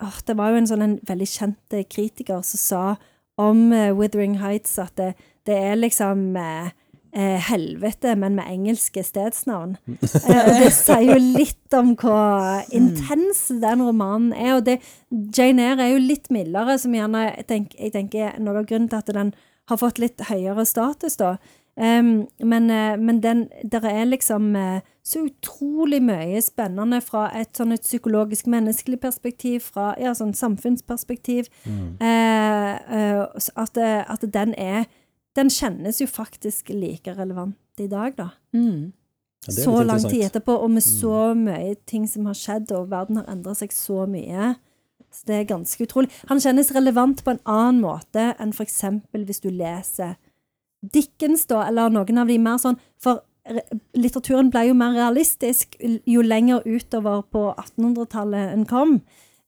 [0.00, 2.84] åh, Det var jo en sånn en veldig kjent kritiker som sa
[3.36, 5.10] om eh, Withering Heights at det,
[5.44, 6.72] det er liksom eh,
[7.14, 9.76] eh, helvete, men med engelske stedsnavn.
[9.94, 14.58] Eh, det sier jo litt om hvor intens den romanen er.
[14.58, 14.78] Og det,
[15.10, 18.90] Jane Eyre er jo litt mildere, som gjerne jeg tenker, jeg tenker noe av grunnen
[18.92, 19.34] til at den
[19.70, 21.36] har fått litt høyere status, da.
[21.74, 27.50] Um, men eh, men den, der er liksom eh, så utrolig mye spennende fra et
[27.58, 31.88] sånn et psykologisk menneskelig perspektiv, fra ja, sånn samfunnsperspektiv, mm.
[31.98, 34.86] uh, uh, at, at den er
[35.34, 38.28] Den kjennes jo faktisk like relevant i dag, da.
[38.54, 38.92] Mm.
[39.46, 40.20] Ja, så lang tid.
[40.20, 40.26] Mm.
[40.28, 44.06] etterpå, og med så mye ting som har skjedd, og verden har endra seg så
[44.08, 44.54] mye.
[45.14, 46.10] Så det er ganske utrolig.
[46.30, 50.16] Han kjennes relevant på en annen måte enn eksempel hvis du leser
[50.84, 53.22] Dickens, da, eller noen av de mer sånn For
[53.96, 58.98] litteraturen ble jo mer realistisk jo lenger utover på 1800-tallet en kom.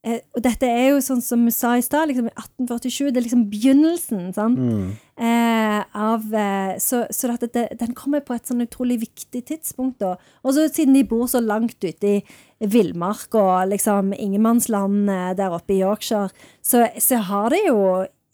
[0.07, 3.27] Eh, og dette er jo sånn som vi sa i stad, liksom 1847, det er
[3.27, 4.61] liksom begynnelsen, sant?
[4.61, 4.93] Mm.
[5.19, 9.99] eh, av eh, Så, så at det, den kommer på et sånn utrolig viktig tidspunkt,
[10.05, 10.15] da.
[10.47, 15.57] Og så siden de bor så langt ute i villmark og liksom ingenmannsland eh, der
[15.57, 16.31] oppe i Yorkshire,
[16.63, 17.81] så, så har de jo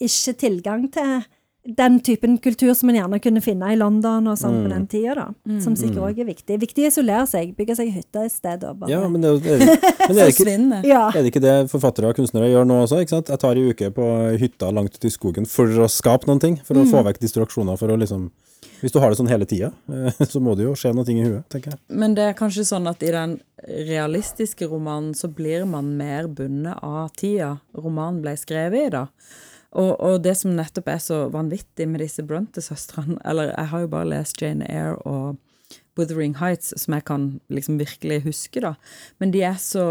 [0.02, 1.24] ikke tilgang til
[1.64, 5.14] den typen kultur som en gjerne kunne finne i London og sånn på den tida,
[5.14, 5.58] da.
[5.62, 6.56] Som sikkert òg er viktig.
[6.62, 9.62] Viktig å isolere seg, bygge seg hytte et sted og bare Ja, men det, er
[9.62, 10.80] det, er, men det er, ikke, Forsvinne.
[10.88, 11.04] Ja.
[11.12, 12.98] er det ikke det forfattere og kunstnere gjør nå også?
[13.04, 13.30] ikke sant?
[13.30, 14.08] Jeg tar en uke på
[14.42, 17.78] hytta langt ute i skogen for å skape noen ting, for å få vekk distraksjoner.
[17.78, 18.32] for å liksom...
[18.82, 19.70] Hvis du har det sånn hele tida,
[20.32, 21.80] så må det jo skje noe i huet, tenker jeg.
[21.94, 26.82] Men det er kanskje sånn at i den realistiske romanen så blir man mer bundet
[26.82, 29.06] av tida romanen ble skrevet i, da.
[29.72, 33.88] Og, og det som nettopp er så vanvittig med disse Bronte-søstrene Eller jeg har jo
[33.94, 35.40] bare lest Jane Eyre og
[35.98, 38.72] Wuthering Heights, som jeg kan liksom virkelig huske, da.
[39.20, 39.84] Men de er så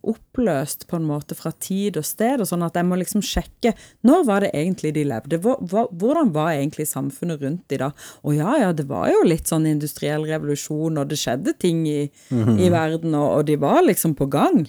[0.00, 3.74] oppløst på en måte fra tid og sted, og sånn at jeg må liksom sjekke
[4.08, 5.40] når var det egentlig de levde?
[5.42, 7.90] Hvordan var egentlig samfunnet rundt de da?
[8.24, 12.06] Og ja, ja, det var jo litt sånn industriell revolusjon, og det skjedde ting i,
[12.32, 14.64] i verden, og, og de var liksom på gang.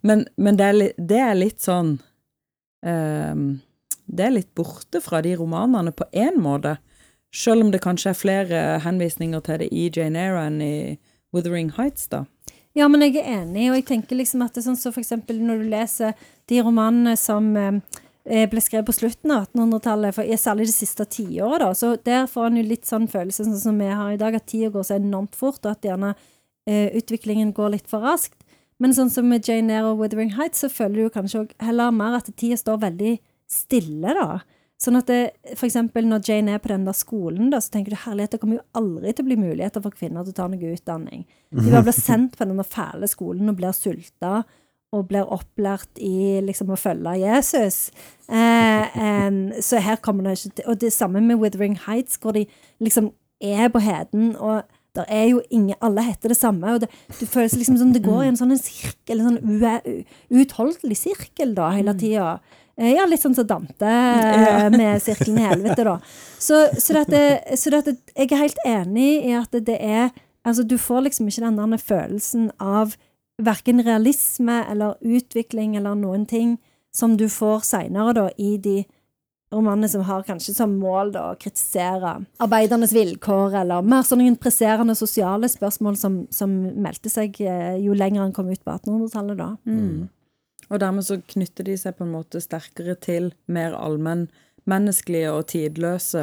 [0.00, 1.98] Men, men det, er, det er litt sånn
[2.86, 3.60] ehm,
[4.12, 6.76] Det er litt borte fra de romanene på én måte.
[7.32, 10.74] Selv om det kanskje er flere henvisninger til det i Jane Eyre enn i
[11.32, 12.26] Wuthering Heights, da.
[12.76, 15.02] Ja, men jeg er enig, og jeg tenker liksom at det er sånn så for
[15.02, 16.14] eksempel når du leser
[16.48, 21.64] de romanene som eh, ble skrevet på slutten av 1800-tallet, for særlig det siste tiåret,
[21.64, 24.36] da, så der får en jo litt sånn følelse sånn som vi har i dag,
[24.36, 26.14] at tida går så enormt fort, og at gjerne
[26.68, 28.38] eh, utviklingen går litt for raskt.
[28.80, 31.92] Men sånn som med Jane Eyre og Wuthering Heights, så føler du kanskje òg heller
[31.94, 33.18] mer at tida står veldig
[33.52, 34.40] stille, da.
[34.82, 35.20] Sånn at det,
[35.54, 38.40] for eksempel når Jane er på den der skolen, da, så tenker du herlighet, det
[38.42, 41.22] kommer jo aldri til å bli muligheter for kvinner til å ta noe utdanning.
[41.54, 44.40] De bare blir sendt på den fæle skolen og blir sulta
[44.92, 47.78] og blir opplært i liksom å følge Jesus.
[48.28, 52.36] Eh, em, så her kommer det ikke til Og det samme med Withering Heights, hvor
[52.36, 52.44] de
[52.80, 54.62] liksom er på heden, og
[54.94, 58.04] der er jo ingen Alle heter det samme, og det, det føles liksom som det
[58.04, 62.34] går i en sånn en sirkel, en sånn uutholdelig sirkel da, hele tida.
[62.78, 65.98] Eh, Ja, litt sånn som Dante eh, med sirkelen i helvete, da.
[66.38, 70.74] Så, så, dette, så dette, jeg er helt enig i at det er Altså, du
[70.74, 72.96] får liksom ikke den der følelsen av
[73.38, 76.56] verken realisme eller utvikling eller noen ting
[76.90, 78.80] som du får seinere, da, i de
[79.52, 84.96] romanene som har kanskje som mål da, å kritisere arbeidernes vilkår, eller mer sånne presserende
[84.98, 89.50] sosiale spørsmål som, som meldte seg eh, jo lenger han kom ut på 1800-tallet, da.
[89.68, 90.08] Mm.
[90.70, 94.28] Og dermed så knytter de seg på en måte sterkere til mer allmenn
[94.70, 96.22] menneskelige og tidløse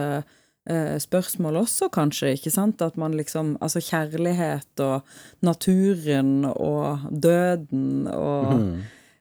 [0.70, 2.82] eh, spørsmål også, kanskje, ikke sant?
[2.82, 5.02] At man liksom Altså kjærlighet og
[5.42, 8.54] naturen og døden og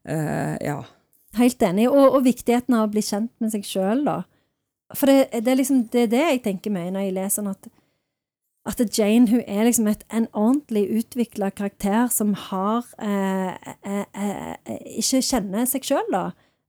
[0.04, 0.82] eh, Ja.
[1.36, 4.22] Helt enig, og, og viktigheten av å bli kjent med seg sjøl, da.
[4.96, 7.52] For det, det, er liksom, det er det jeg tenker mye når jeg leser den,
[7.52, 7.68] at,
[8.68, 14.82] at Jane hun er liksom et, en ordentlig utvikla karakter som har eh, eh, eh,
[15.00, 16.26] ikke kjenner seg sjøl, da.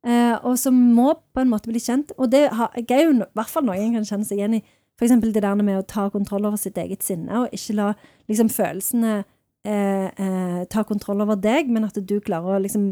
[0.07, 2.13] Eh, og som må på en måte bli kjent.
[2.17, 4.63] Og det har, er jo i hvert fall noe en kan kjenne seg igjen i.
[4.99, 7.91] Eksempel det der med å ta kontroll over sitt eget sinne, og ikke la
[8.27, 9.13] liksom følelsene
[9.63, 12.89] eh, eh, ta kontroll over deg, men at du klarer å liksom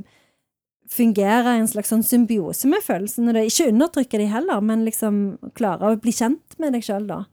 [0.88, 3.36] fungere i en slags sånn symbiose med følelsene.
[3.43, 5.18] Ikke undertrykke de heller, men liksom
[5.60, 7.26] klare å bli kjent med deg sjøl, da.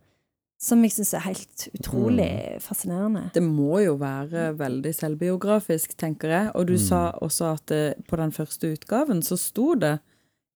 [0.65, 2.29] Som jeg syns er helt utrolig
[2.65, 3.27] fascinerende.
[3.35, 6.47] Det må jo være veldig selvbiografisk, tenker jeg.
[6.57, 9.99] Og du sa også at det, på den første utgaven så sto det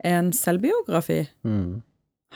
[0.08, 1.26] en selvbiografi.
[1.44, 1.82] Mm.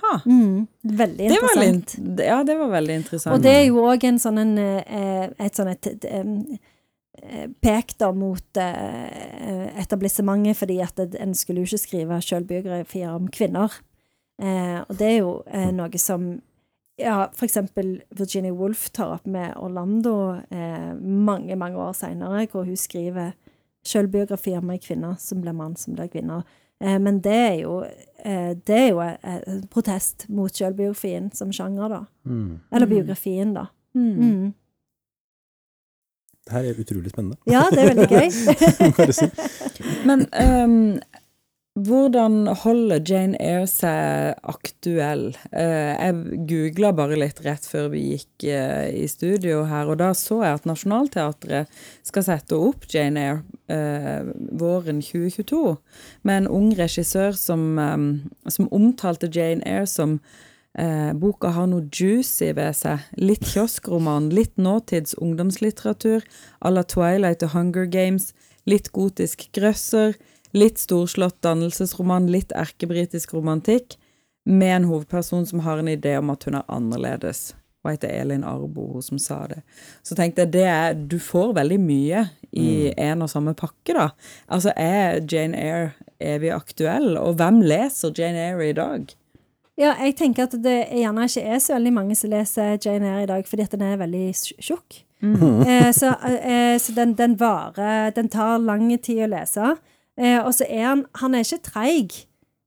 [0.03, 0.13] Ha!
[0.27, 1.97] Mm, veldig Det var interessant.
[1.99, 3.35] litt, ja, det var veldig interessant.
[3.37, 7.97] Og det er jo òg en sånn en, eh, et sånn et, et, eh, pek
[8.01, 13.81] da mot eh, etablissementet, fordi at en skulle jo ikke skrive selvbiografier om kvinner.
[14.43, 16.35] Eh, og det er jo eh, noe som
[16.99, 22.77] ja, eksempel Virginia Woolf tar opp med Orlando eh, mange, mange år seinere, hvor hun
[22.77, 23.33] skriver
[23.85, 26.43] selvbiografi om ei kvinne som blir mann, som blir kvinne.
[26.83, 27.81] Eh, men det er jo,
[28.25, 32.03] eh, det er jo en protest mot selvbiografien som sjanger, da.
[32.27, 32.61] Mm.
[32.73, 32.91] Eller Mm.
[32.95, 33.67] biografien, da.
[33.95, 34.15] Mm.
[34.21, 34.55] Mm.
[36.45, 37.37] Det her er utrolig spennende.
[37.47, 38.29] Ja, det er veldig gøy.
[40.09, 41.01] Men ehm,
[41.75, 45.31] hvordan holder Jane Eyre seg aktuell?
[45.57, 50.11] Eh, jeg googla bare litt rett før vi gikk eh, i studio her, og da
[50.17, 51.73] så jeg at Nationaltheatret
[52.05, 53.41] skal sette opp Jane Eyre
[53.73, 54.29] eh,
[54.61, 55.63] våren 2022,
[56.29, 57.81] med en ung regissør som,
[58.45, 60.19] som omtalte Jane Eyre som
[61.21, 63.03] boka har noe juicy ved seg.
[63.21, 66.25] Litt kioskroman, litt nåtids ungdomslitteratur
[66.65, 68.31] à la Twilight og Hunger Games,
[68.65, 70.17] litt gotisk grøsser,
[70.57, 73.99] litt storslått dannelsesroman, litt erkebritisk romantikk,
[74.45, 77.53] med en hovedperson som har en idé om at hun er annerledes.
[77.83, 79.63] Hun heter Elin Arbo, hun som sa det.
[80.03, 84.11] Så tenkte jeg det er Du får veldig mye i en og samme pakke, da.
[84.47, 85.91] Altså, er Jane Eyre
[86.21, 87.17] evig aktuell?
[87.19, 89.15] Og hvem leser Jane Eyre i dag?
[89.81, 93.25] Ja, jeg tenker at det gjerne ikke er så veldig mange som leser Jane Eyre
[93.25, 94.27] i dag, fordi at den er veldig
[94.61, 95.01] tjukk.
[95.23, 95.63] Mm.
[95.63, 99.77] Eh, så eh, så den, den varer Den tar lang tid å lese.
[100.21, 102.27] Eh, og så er han Han er ikke treig,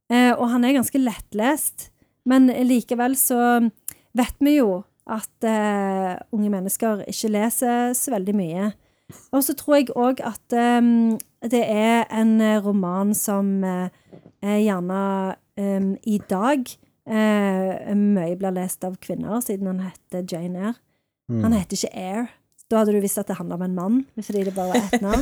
[0.10, 1.90] eh, og han er ganske lettlest.
[2.26, 3.70] Men likevel så
[4.18, 8.72] vet vi jo at eh, unge mennesker ikke leser så veldig mye.
[9.32, 10.82] Og så tror jeg òg at eh,
[11.46, 13.92] det er en roman som eh,
[14.42, 16.66] gjerne eh, i dag
[17.06, 20.74] eh, mye blir lest av kvinner, siden han heter Jane Eyre.
[21.30, 22.26] Han heter ikke Eyre.
[22.70, 25.02] Da hadde du visst at det handler om en mann, fordi det bare er ett
[25.06, 25.22] navn.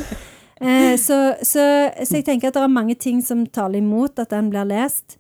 [0.64, 4.32] Eh, så, så, så jeg tenker at det er mange ting som taler imot at
[4.32, 5.18] den blir lest.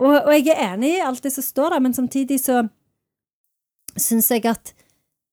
[0.00, 2.62] Og, og jeg er enig i alt det som står der, men samtidig så
[3.98, 4.72] syns jeg at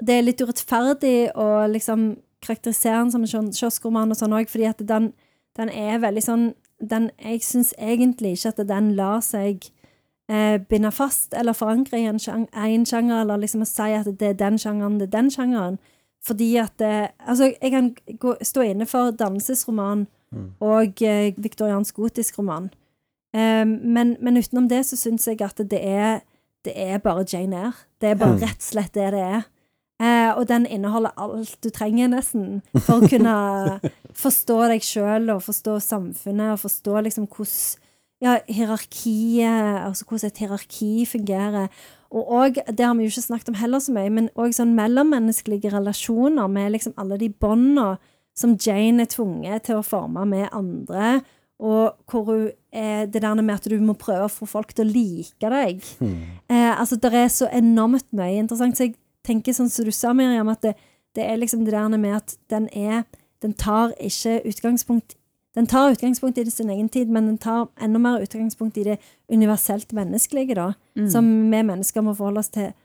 [0.04, 4.68] det er litt urettferdig å liksom karakterisere den som en kioskroman og sånn òg, fordi
[4.70, 5.12] at den,
[5.58, 9.64] den er veldig sånn den, Jeg syns egentlig ikke at den lar seg
[10.30, 14.28] eh, binde fast eller forankre i en, en sjanger, eller liksom å si at det
[14.28, 15.80] er den sjangeren, det er den sjangeren.
[16.28, 20.06] Fordi at det, Altså, jeg kan gå, stå inne for dannelsesroman
[20.60, 22.68] og eh, viktoriansk gotisk roman.
[23.38, 26.20] Um, men, men utenom det så syns jeg at det er,
[26.66, 27.74] det er bare Jane Eyre.
[28.02, 28.42] Det er bare Mm.
[28.44, 29.46] rett og slett det det er.
[30.02, 33.80] Eh, og den inneholder alt du trenger, nesten, for å kunne
[34.24, 37.84] forstå deg sjøl og forstå samfunnet og forstå liksom hvordan
[38.22, 41.68] ja, hierarkiet, altså hvordan et hierarki fungerer.
[42.12, 44.76] Og også, det har vi jo ikke snakket om heller så mye, men òg sånn
[44.78, 47.98] mellommenneskelige relasjoner med liksom alle de båndene
[48.38, 51.20] som Jane er tvunget til å forme med andre,
[51.58, 54.86] og hvor hun er det der med at du må prøve å få folk til
[54.86, 55.82] å like deg.
[56.54, 58.78] Eh, altså, det er så enormt mye interessant.
[58.78, 58.94] Så jeg
[59.26, 60.76] tenker sånn som du sa, Miriam, at det,
[61.18, 63.08] det er liksom det der med at den er
[63.42, 65.14] Den tar ikke utgangspunkt
[65.58, 68.84] Den tar utgangspunkt i det sin egen tid, men den tar enda mer utgangspunkt i
[68.86, 68.98] det
[69.34, 70.74] universelt menneskelige, da.
[71.10, 72.76] Som vi mennesker må forholde oss til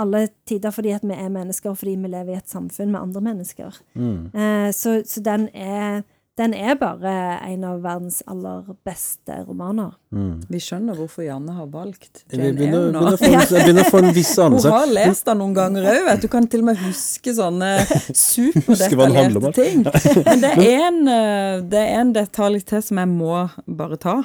[0.00, 3.00] alle tider fordi at vi er mennesker, og fordi vi lever i et samfunn med
[3.00, 3.76] andre mennesker.
[3.94, 4.30] Mm.
[4.32, 6.02] Eh, så, så den er
[6.38, 7.12] den er bare
[7.44, 9.90] en av verdens aller beste romaner.
[10.16, 10.38] Mm.
[10.48, 13.02] Vi skjønner hvorfor Janne har valgt Jane begynner, Eyre nå.
[13.20, 16.24] begynner, jeg begynner å få en viss Hun har lest den noen ganger òg, vet
[16.24, 16.28] du.
[16.32, 17.72] Kan til og med huske sånne
[18.16, 19.82] superdetaljerte ting.
[20.30, 24.16] Men det er, en, eh, det er en detalj til som jeg må bare ta,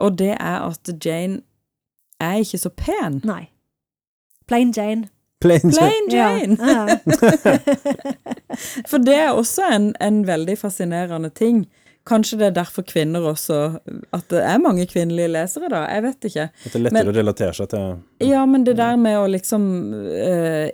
[0.00, 1.40] og det er at Jane
[2.20, 3.22] er ikke så pen.
[3.24, 3.46] Nei.
[4.50, 5.08] Plain Jane.
[5.40, 5.76] Plain Jane.
[5.76, 6.56] Plain Jane!
[6.60, 6.86] Ja.
[6.86, 7.58] Ja.
[8.90, 11.64] For det er også en, en veldig fascinerende ting.
[12.08, 13.56] Kanskje det er derfor kvinner også
[14.16, 15.82] At det er mange kvinnelige lesere, da.
[15.92, 16.46] Jeg vet ikke.
[16.48, 19.66] At det er lettere å relatere seg til Ja, men det der med å liksom
[19.92, 20.68] uh,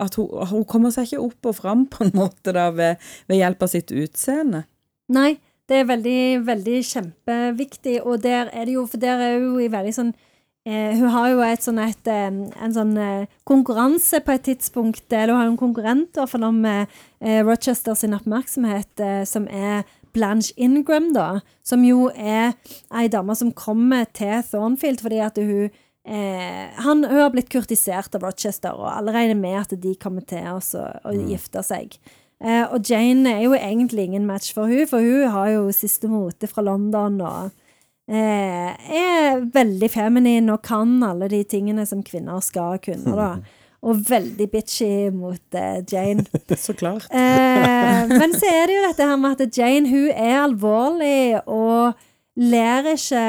[0.00, 3.42] At hun, hun kommer seg ikke opp og fram på en måte da ved, ved
[3.42, 4.64] hjelp av sitt utseende.
[5.12, 5.34] Nei,
[5.68, 9.70] det er veldig, veldig kjempeviktig, og der er det jo For der er hun i
[9.70, 10.12] veldig sånn
[10.66, 15.06] eh, Hun har jo et sånn et, eh, en sånn eh, konkurranse på et tidspunkt,
[15.12, 16.86] eller hun har en konkurrent hvert fall om eh,
[17.20, 22.56] eh, Rochester sin oppmerksomhet, eh, som er Blanche Ingram, da, som jo er
[22.90, 25.68] ei dame som kommer til Thornfield fordi at hun
[26.04, 30.26] eh, han, Hun har blitt kurtisert av Rochester, og alle regner med at de kommer
[30.26, 31.94] til oss å å gifte seg.
[32.40, 36.08] Eh, og Jane er jo egentlig ingen match for hun, for hun har jo siste
[36.08, 37.59] mote fra London og eh,
[38.10, 43.32] er veldig feminin og kan alle de tingene som kvinner skal kunne, da.
[43.80, 46.26] Og veldig bitchy mot eh, Jane.
[46.60, 47.06] Så klart.
[47.08, 51.96] Eh, men så er det jo dette her med at Jane hun er alvorlig og
[52.40, 53.22] ler ikke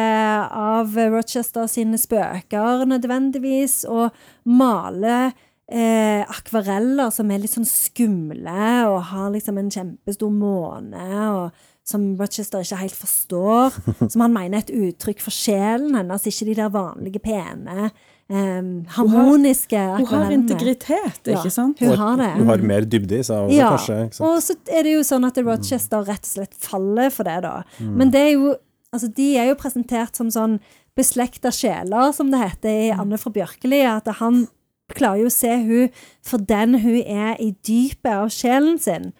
[0.51, 4.11] av Rochester sine spøker nødvendigvis, og
[4.47, 5.31] maler
[5.71, 12.15] eh, akvareller som er litt sånn skumle, og har liksom en kjempestor måne, og som
[12.19, 13.77] Rochester ikke helt forstår.
[14.11, 17.91] Som han mener er et uttrykk for sjelen hennes, ikke de der vanlige, pene,
[18.31, 20.45] Um, harmoniske Hun har akvarellene.
[20.45, 21.33] integritet, Ja.
[21.41, 21.79] ikke sant?
[21.83, 22.29] Hun har det.
[22.37, 24.21] hun har mer dybde i seg også, Ja, kanskje.
[24.23, 27.63] Og så er det jo sånn at Rochester rett og slett faller for det, da.
[27.81, 28.55] Men det er jo
[28.93, 30.59] Altså, de er jo presentert som sånn
[30.95, 33.81] beslekta sjeler, som det heter i Anne fra Bjørkeli.
[33.87, 34.47] At han
[34.95, 35.89] klarer jo å se hun
[36.23, 39.11] for den hun er i dypet av sjelen sin.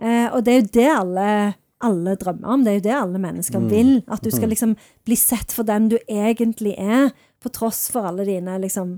[0.00, 1.54] Eh, og det er jo det alle,
[1.84, 2.64] alle drømmer om.
[2.64, 3.92] Det er jo det alle mennesker vil.
[4.10, 4.74] At du skal liksom
[5.06, 7.12] bli sett for den du egentlig er,
[7.42, 8.96] på tross for alle dine liksom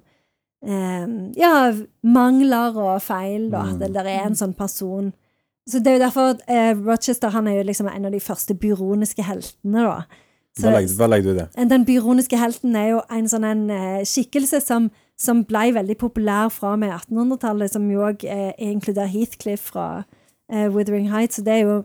[0.65, 1.07] eh,
[1.37, 1.55] ja,
[2.03, 3.67] mangler og feil, da.
[3.75, 5.13] At det der er en sånn person.
[5.69, 8.21] Så det er jo derfor at eh, Rochester han er jo liksom en av de
[8.21, 10.27] første byroniske heltene, da.
[10.57, 11.69] Så, Hva legger, hva legger du i det?
[11.71, 14.89] den byroniske helten er jo en sånn en eh, skikkelse som,
[15.21, 19.87] som ble veldig populær fra og med 1800-tallet, som jo òg eh, inkluderer Heathcliff fra
[20.51, 21.39] eh, Wuthering Heights.
[21.39, 21.77] Så det er jo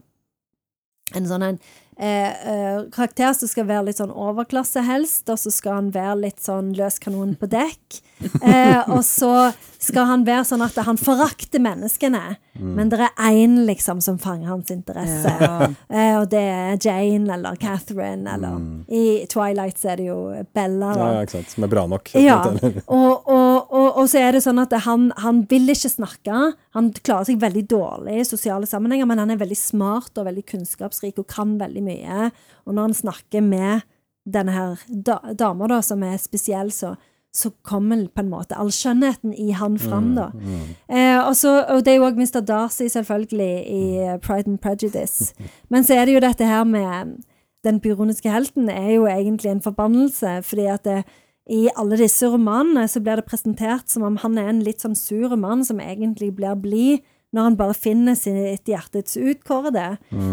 [1.14, 1.60] en sånn en
[1.97, 6.18] eh, eh, karakter som skal være litt sånn overklasse helst, og så skal han være
[6.26, 8.01] litt sånn løs kanon på dekk.
[8.45, 9.51] Eh, og så
[9.86, 12.22] skal han være sånn at han forakter menneskene,
[12.58, 15.32] men det er én liksom som fanger hans interesse.
[15.42, 15.70] Ja.
[15.96, 18.58] Eh, og det er Jane eller Catherine, eller
[18.92, 20.18] i Twilight så er det jo
[20.56, 20.90] Bella.
[20.92, 21.10] Ja, Da.
[21.14, 21.52] ja, ikke sant.
[21.54, 22.10] Som er bra nok.
[22.20, 22.38] Ja,
[22.98, 26.40] og, og, og, og så er det sånn at han, han vil ikke snakke.
[26.76, 30.46] Han klarer seg veldig dårlig i sosiale sammenhenger, men han er veldig smart og veldig
[30.52, 32.30] kunnskapsrik og kan veldig mye.
[32.66, 33.86] Og når han snakker med
[34.26, 36.96] denne her da, dama, da, som er spesiell, så,
[37.36, 40.30] så kommer på en måte all skjønnheten i han fram, da.
[40.88, 42.40] Eh, også, og det er jo òg Mr.
[42.48, 45.34] Darcy, selvfølgelig, i eh, Pride and Prejudice.
[45.72, 47.18] Men så er det jo dette her med
[47.66, 51.00] Den byroniske helten er jo egentlig en forbannelse, fordi at det,
[51.50, 54.94] i alle disse romanene så blir det presentert som om han er en litt sånn
[54.98, 57.02] sur mann som egentlig blir blid
[57.36, 59.86] når han bare finner sitt hjertets utkårede.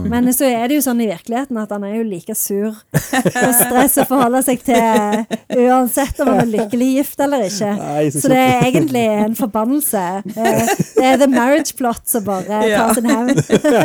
[0.09, 3.55] Men så er det jo sånn i virkeligheten at han er jo like sur og
[3.59, 7.73] stress å forholde seg til uansett om han er lykkelig gift eller ikke.
[7.81, 10.05] Nei, så Så det er egentlig en forbannelse.
[10.37, 12.87] Eh, Det er the marriage plot som bare Ja.
[12.87, 13.35] tar sin hevn.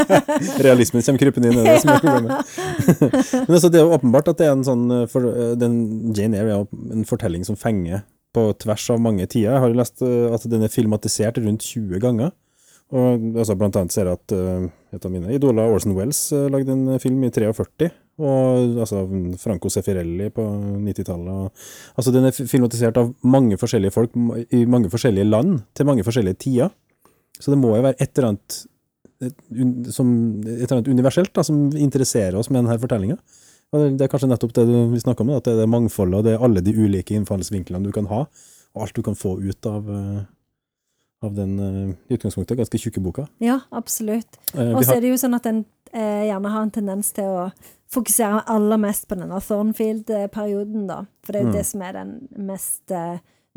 [0.68, 2.38] Realismen kommer krypende inn, det er det som er problemet.
[3.47, 6.13] Men altså, det er jo åpenbart at det er en sånn eh, for, eh, den
[6.18, 8.03] Jane Eyre er en fortelling som fenger
[8.36, 9.53] på tvers av mange tider.
[9.55, 12.34] Jeg har jo lest eh, at den er filmatisert rundt 20 ganger.
[12.95, 16.45] Og altså, blant annet ser jeg at uh, et av mine idoler, Orson Wells, uh,
[16.51, 17.89] lagde en film i 43.
[18.23, 19.03] Og altså,
[19.41, 20.45] Franco Sefirelli på
[20.85, 21.67] 90-tallet.
[21.99, 24.15] Altså, den er filmatisert av mange forskjellige folk
[24.55, 26.73] i mange forskjellige land til mange forskjellige tider.
[27.38, 28.61] Så det må jo være et eller annet
[29.21, 29.35] et,
[29.93, 30.07] som,
[30.45, 33.17] et eller annet universelt da, som interesserer oss med denne fortellinga.
[33.73, 34.63] Det, er kanskje nettopp det
[34.93, 37.83] vi snakker om, at det er det mangfoldet og det er alle de ulike innfallsvinklene
[37.83, 38.23] du kan ha,
[38.77, 40.21] og alt du kan få ut av, eh,
[41.24, 43.28] av den eh, i utgangspunktet ganske tjukke boka.
[43.41, 44.38] Ja, absolutt.
[44.53, 45.63] Eh, Og så er det jo sånn at en
[45.93, 47.51] eh, gjerne har en tendens til å
[47.89, 51.05] fokusere aller mest på denne Thornfield-perioden, da.
[51.24, 51.57] For det er jo Mm.
[51.57, 52.91] det som er den mest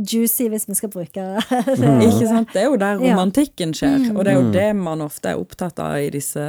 [0.01, 1.45] juicy, hvis vi skal bruke det.
[2.09, 2.53] Ikke sant?
[2.55, 4.53] Det er jo der romantikken skjer, og det er jo Mm.
[4.53, 6.41] det man ofte er opptatt av i disse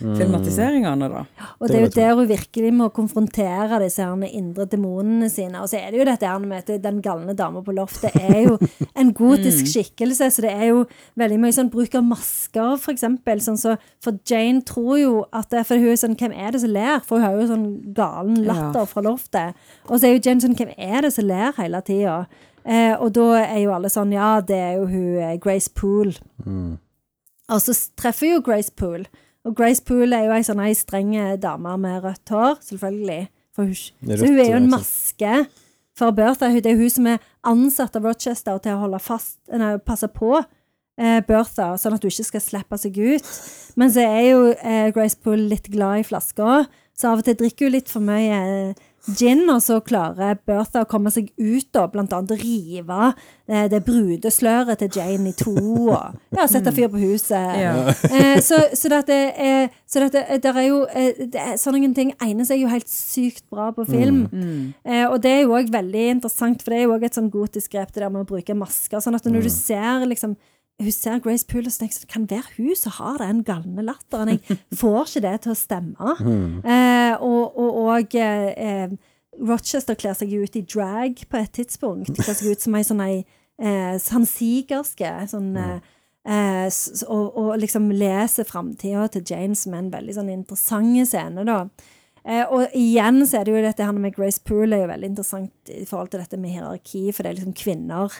[0.00, 1.22] filmatiseringene, da.
[1.60, 5.60] Og Det er jo der hun virkelig må konfrontere disse her indre demonene sine.
[5.62, 8.42] Og så er det jo dette her med at den galne dama på loftet er
[8.48, 8.58] jo
[8.96, 10.84] en gotisk skikkelse, så det er jo
[11.18, 13.40] veldig mye sånn bruk av masker, for eksempel.
[13.44, 16.60] Sånn så, for Jane tror jo at det, For hun er sånn Hvem er det
[16.62, 17.00] som ler?
[17.04, 19.54] For hun har jo sånn galen latter fra loftet.
[19.88, 22.26] Og så er jo Jane sånn Hvem er det som ler hele tida?
[22.66, 26.16] Eh, og da er jo alle sånn Ja, det er jo hun eh, Grace Poole.
[27.46, 29.06] Og så treffer jo Grace Poole.
[29.46, 33.28] Og Grace Poole er jo ei sånn ei streng dame med rødt hår, selvfølgelig.
[33.56, 35.36] Hun, Rødt, så hun er jo en maske
[35.96, 36.50] for Bertha.
[36.50, 40.08] Det er jo hun som er ansatt av Rochester til å holde fast, nei, passe
[40.12, 43.30] på eh, Bertha, sånn at hun ikke skal slippe seg ut.
[43.80, 47.38] Men så er jo eh, Grace Poole litt glad i flaska, så av og til
[47.40, 51.70] drikker hun litt for mye eh, gin, og så klarer Bertha å komme seg ut,
[51.78, 53.12] og blant annet rive
[53.46, 55.54] det, det brudesløret til Jane i to,
[55.92, 57.60] og ja, sette fyr på huset.
[57.60, 57.74] Ja.
[58.10, 61.92] Eh, så, så dette er, så dette, eh, der er jo eh, det er, Sånne
[61.96, 64.24] ting egner seg jo helt sykt bra på film.
[64.32, 64.74] Mm.
[64.84, 67.30] Eh, og det er jo òg veldig interessant, for det er jo òg et sånn
[67.32, 69.02] gotisk grep, det der med å bruke masker.
[69.02, 70.36] Sånn at når du ser liksom
[70.78, 73.42] hun ser Grace Poole og tenker jeg, sånn, det kan være hun som har den
[73.48, 74.34] galne latteren.
[74.48, 76.16] Jeg får ikke det til å stemme.
[76.64, 78.96] Eh, og og, og eh, eh,
[79.48, 82.12] Rochester kler seg ut i drag på et tidspunkt.
[82.20, 83.16] Kler seg ut som ei sånn ei
[83.58, 85.10] eh, sansigerske.
[85.32, 85.80] Sånn, eh,
[86.28, 91.08] eh, s- s- og, og liksom leser framtida til Jane som en veldig sånn interessant
[91.08, 91.62] scene, da.
[92.26, 95.08] Eh, og igjen så er det jo dette her med Grace Poole er jo veldig
[95.12, 98.12] interessant i forhold til dette med hierarki, for det er liksom kvinner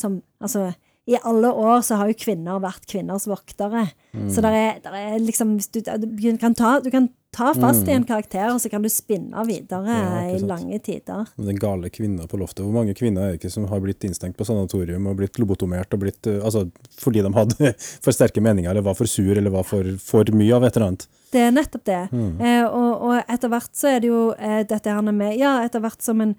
[0.00, 0.70] som Altså,
[1.10, 3.88] i alle år så har jo kvinner vært kvinners voktere.
[4.30, 7.94] Så der er, der er liksom du, du, kan ta, du kan ta fast i
[7.94, 11.28] en karakter, og så kan du spinne videre Ja, i lange tider.
[11.38, 12.64] Den gale kvinna på loftet.
[12.64, 15.94] Hvor mange kvinner er det ikke som har blitt innstengt på sanatorium og blitt lobotomert
[15.94, 16.66] og blitt, eh, altså,
[16.98, 17.72] fordi de hadde
[18.04, 20.92] for sterke meninger, eller var for sur, eller var for, for mye av et eller
[20.92, 21.06] annet?
[21.30, 22.00] Det er nettopp det.
[22.10, 25.82] Eh, og, og etter hvert så er det jo eh, dette her med Ja, etter
[25.84, 26.34] hvert som en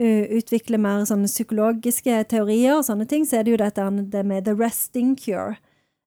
[0.00, 4.44] utvikler mer sånne psykologiske teorier og sånne ting, så er det jo dette det med
[4.44, 5.56] the resting cure.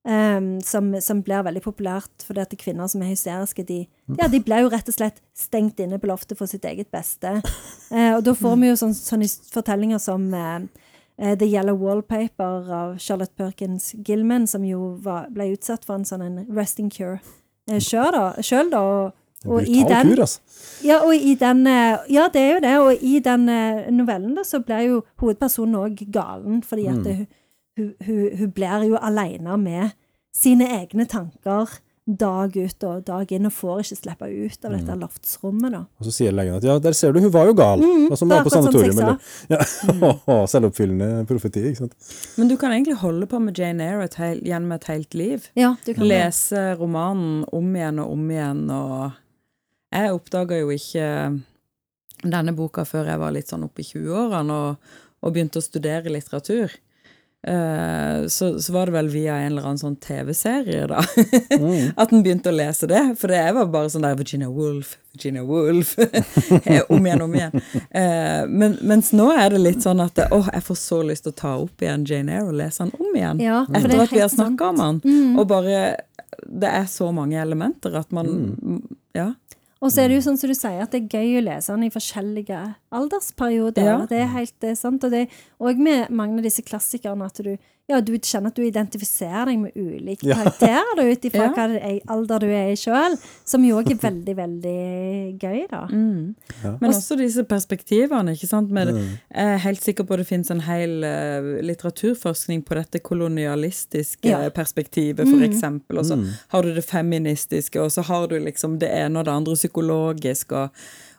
[0.00, 3.82] Um, som, som blir veldig populært fordi at kvinner som er hysteriske, de,
[4.16, 7.34] ja, de blir jo rett og slett stengt inne på loftet for sitt eget beste.
[7.92, 10.62] Uh, og da får vi jo sånn, sånne fortellinger som eh,
[11.20, 16.08] eh, The Yellow Wallpaper av Charlotte Perkins Gilman, som jo var, ble utsatt for en
[16.08, 17.18] sånn en resting cure
[17.68, 18.24] eh, sjøl, da.
[18.40, 19.12] Selv, da og,
[19.46, 20.40] og i den, kur, altså.
[20.84, 22.72] ja, og i den eh, Ja, det er jo det.
[22.78, 27.14] Og i den eh, novellen da, så blir jo hovedpersonen òg galen, fordi at det,
[27.78, 29.96] hun, hun, hun blir jo aleine med
[30.36, 31.80] sine egne tanker
[32.18, 35.82] dag ut og dag inn, og får ikke slippe ut av dette loftsrommet, da.
[36.00, 37.84] Og så sier legen at ja, der ser du, hun var jo gal.
[38.10, 39.00] altså, det er var på sanatorium.
[39.50, 39.60] Ja.
[39.94, 40.46] Mm.
[40.52, 42.12] Selvoppfyllende profeti, ikke sant.
[42.40, 45.50] Men du kan egentlig holde på med Jane Eyre et heil, gjennom et helt liv.
[45.58, 46.06] Ja, du kan.
[46.10, 49.19] Lese romanen om igjen og om igjen, og
[49.90, 51.06] jeg oppdaga jo ikke
[52.22, 56.12] denne boka før jeg var litt sånn oppe i 20-årene og, og begynte å studere
[56.12, 56.74] litteratur.
[57.42, 61.00] Eh, så, så var det vel via en eller annen sånn TV-serie, da,
[62.02, 63.00] at en begynte å lese det.
[63.16, 65.94] For det jeg var bare sånn der Virginia Woolf, Virginia Woolf,
[66.66, 67.56] eh, om igjen, om igjen.
[67.88, 71.32] Eh, men, mens nå er det litt sånn at åh, jeg får så lyst til
[71.32, 73.40] å ta opp igjen Jane Eyre og lese den om igjen.
[73.46, 74.28] Ja, Etter er at vi har.
[74.28, 74.36] Mm.
[74.36, 75.20] snakka om den.
[75.40, 75.80] Og bare
[76.44, 78.28] Det er så mange elementer at man
[79.16, 79.32] Ja.
[79.80, 81.72] Og så er det jo sånn som du sier, at det er gøy å lese
[81.72, 82.58] den i forskjellige
[82.92, 83.86] aldersperioder.
[83.88, 83.98] Ja.
[84.10, 85.06] Det er helt eh, sant.
[85.06, 85.22] Og det
[85.56, 87.54] og med mange av disse klassikerne at du,
[87.90, 91.06] ja, du kjenner at du identifiserer deg med ulike karakterer ja.
[91.10, 91.66] ut ifra Ja.
[91.80, 94.76] er, alder du er i sjøl, som jo òg er veldig, veldig
[95.42, 95.80] gøy, da.
[95.90, 98.70] Men også disse perspektivene, ikke sant.
[98.70, 103.02] Med, Jeg er helt sikker på at det finnes en hel eh, litteraturforskning på dette
[103.02, 104.48] kolonialistiske Ja.
[104.54, 105.98] perspektivet, for eksempel.
[105.98, 109.32] Og så har du det feministiske, og så har du liksom det ene og det
[109.34, 110.68] andre psykologisk, og,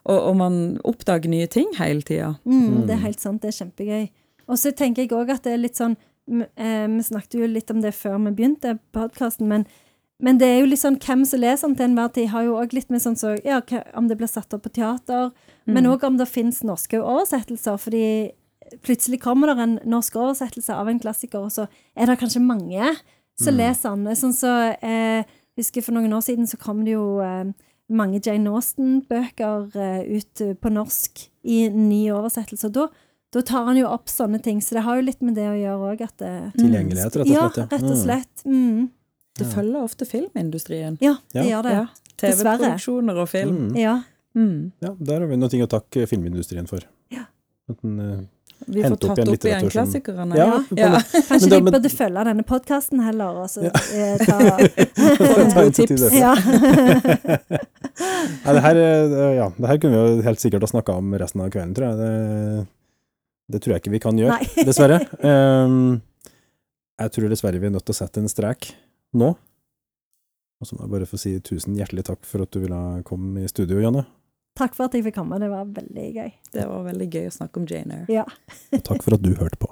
[0.05, 2.36] og, og man oppdager nye ting hele tida.
[2.45, 4.09] Mm, det er helt sant, det er kjempegøy.
[4.51, 5.95] Og så tenker jeg òg at det er litt sånn
[6.30, 9.65] Vi snakket jo litt om det før vi begynte podkasten, men,
[10.22, 12.59] men det er jo litt sånn hvem som leser den til enhver tid, har jo
[12.61, 13.61] òg litt med sånn så Ja,
[13.97, 15.32] om det blir satt opp på teater,
[15.65, 18.05] men òg om det fins norske oversettelser, fordi
[18.86, 22.93] plutselig kommer det en norsk oversettelse av en klassiker, og så er det kanskje mange
[23.39, 24.15] som leser den.
[24.17, 25.28] Sånn så eh,
[25.59, 27.51] husker For noen år siden så kom det jo eh,
[27.91, 32.69] mange Jane Austen-bøker eh, ut eh, på norsk i ny oversettelse.
[32.69, 32.88] Og da,
[33.32, 35.55] da tar han jo opp sånne ting, så det har jo litt med det å
[35.55, 36.17] gjøre òg, at
[36.57, 37.71] Tilgjengelighet, rett og Ja, slett.
[37.71, 38.43] rett og slett.
[38.45, 38.89] Mm.
[39.39, 40.97] Det følger ofte filmindustrien.
[41.01, 41.71] Ja, det gjør det.
[41.77, 41.86] Ja.
[42.21, 42.57] Dessverre.
[42.59, 43.71] TV-produksjoner og film.
[43.79, 44.01] Ja.
[44.36, 44.71] Mm.
[44.84, 46.79] Ja, der har vi noe å takke filmindustrien for.
[47.09, 47.23] Ja.
[47.69, 48.19] At den, eh,
[48.67, 50.36] Vi får tatt opp igjen opp igjen klassikerne.
[50.36, 50.59] ja, Ja.
[50.69, 50.99] på- Ja.
[51.32, 53.71] Kanskje de burde følge denne podkasten heller, og så ja.
[54.19, 54.57] ta
[55.49, 56.11] ta tips.
[56.13, 56.36] Ja.
[58.45, 61.13] Nei, det her, eh, ja, det her kunne vi jo helt sikkert ha snakka om
[61.19, 61.97] resten av kvelden, tror jeg.
[61.97, 62.67] Det,
[63.52, 64.66] det tror jeg ikke vi kan gjøre, Nei.
[64.68, 65.02] dessverre.
[65.22, 65.99] Um,
[67.02, 68.72] jeg tror dessverre vi er nødt til å sette en strek
[69.18, 69.34] nå.
[70.62, 73.41] Og så må jeg bare få si tusen hjertelig takk for at du ville komme
[73.41, 74.06] i studio, Janne.
[74.60, 76.32] Takk for at jeg fikk komme, det var veldig gøy.
[76.54, 78.12] Det var veldig gøy å snakke om Jane Eyre.
[78.12, 78.26] Ja.
[78.76, 79.72] Og takk for at du hørte på.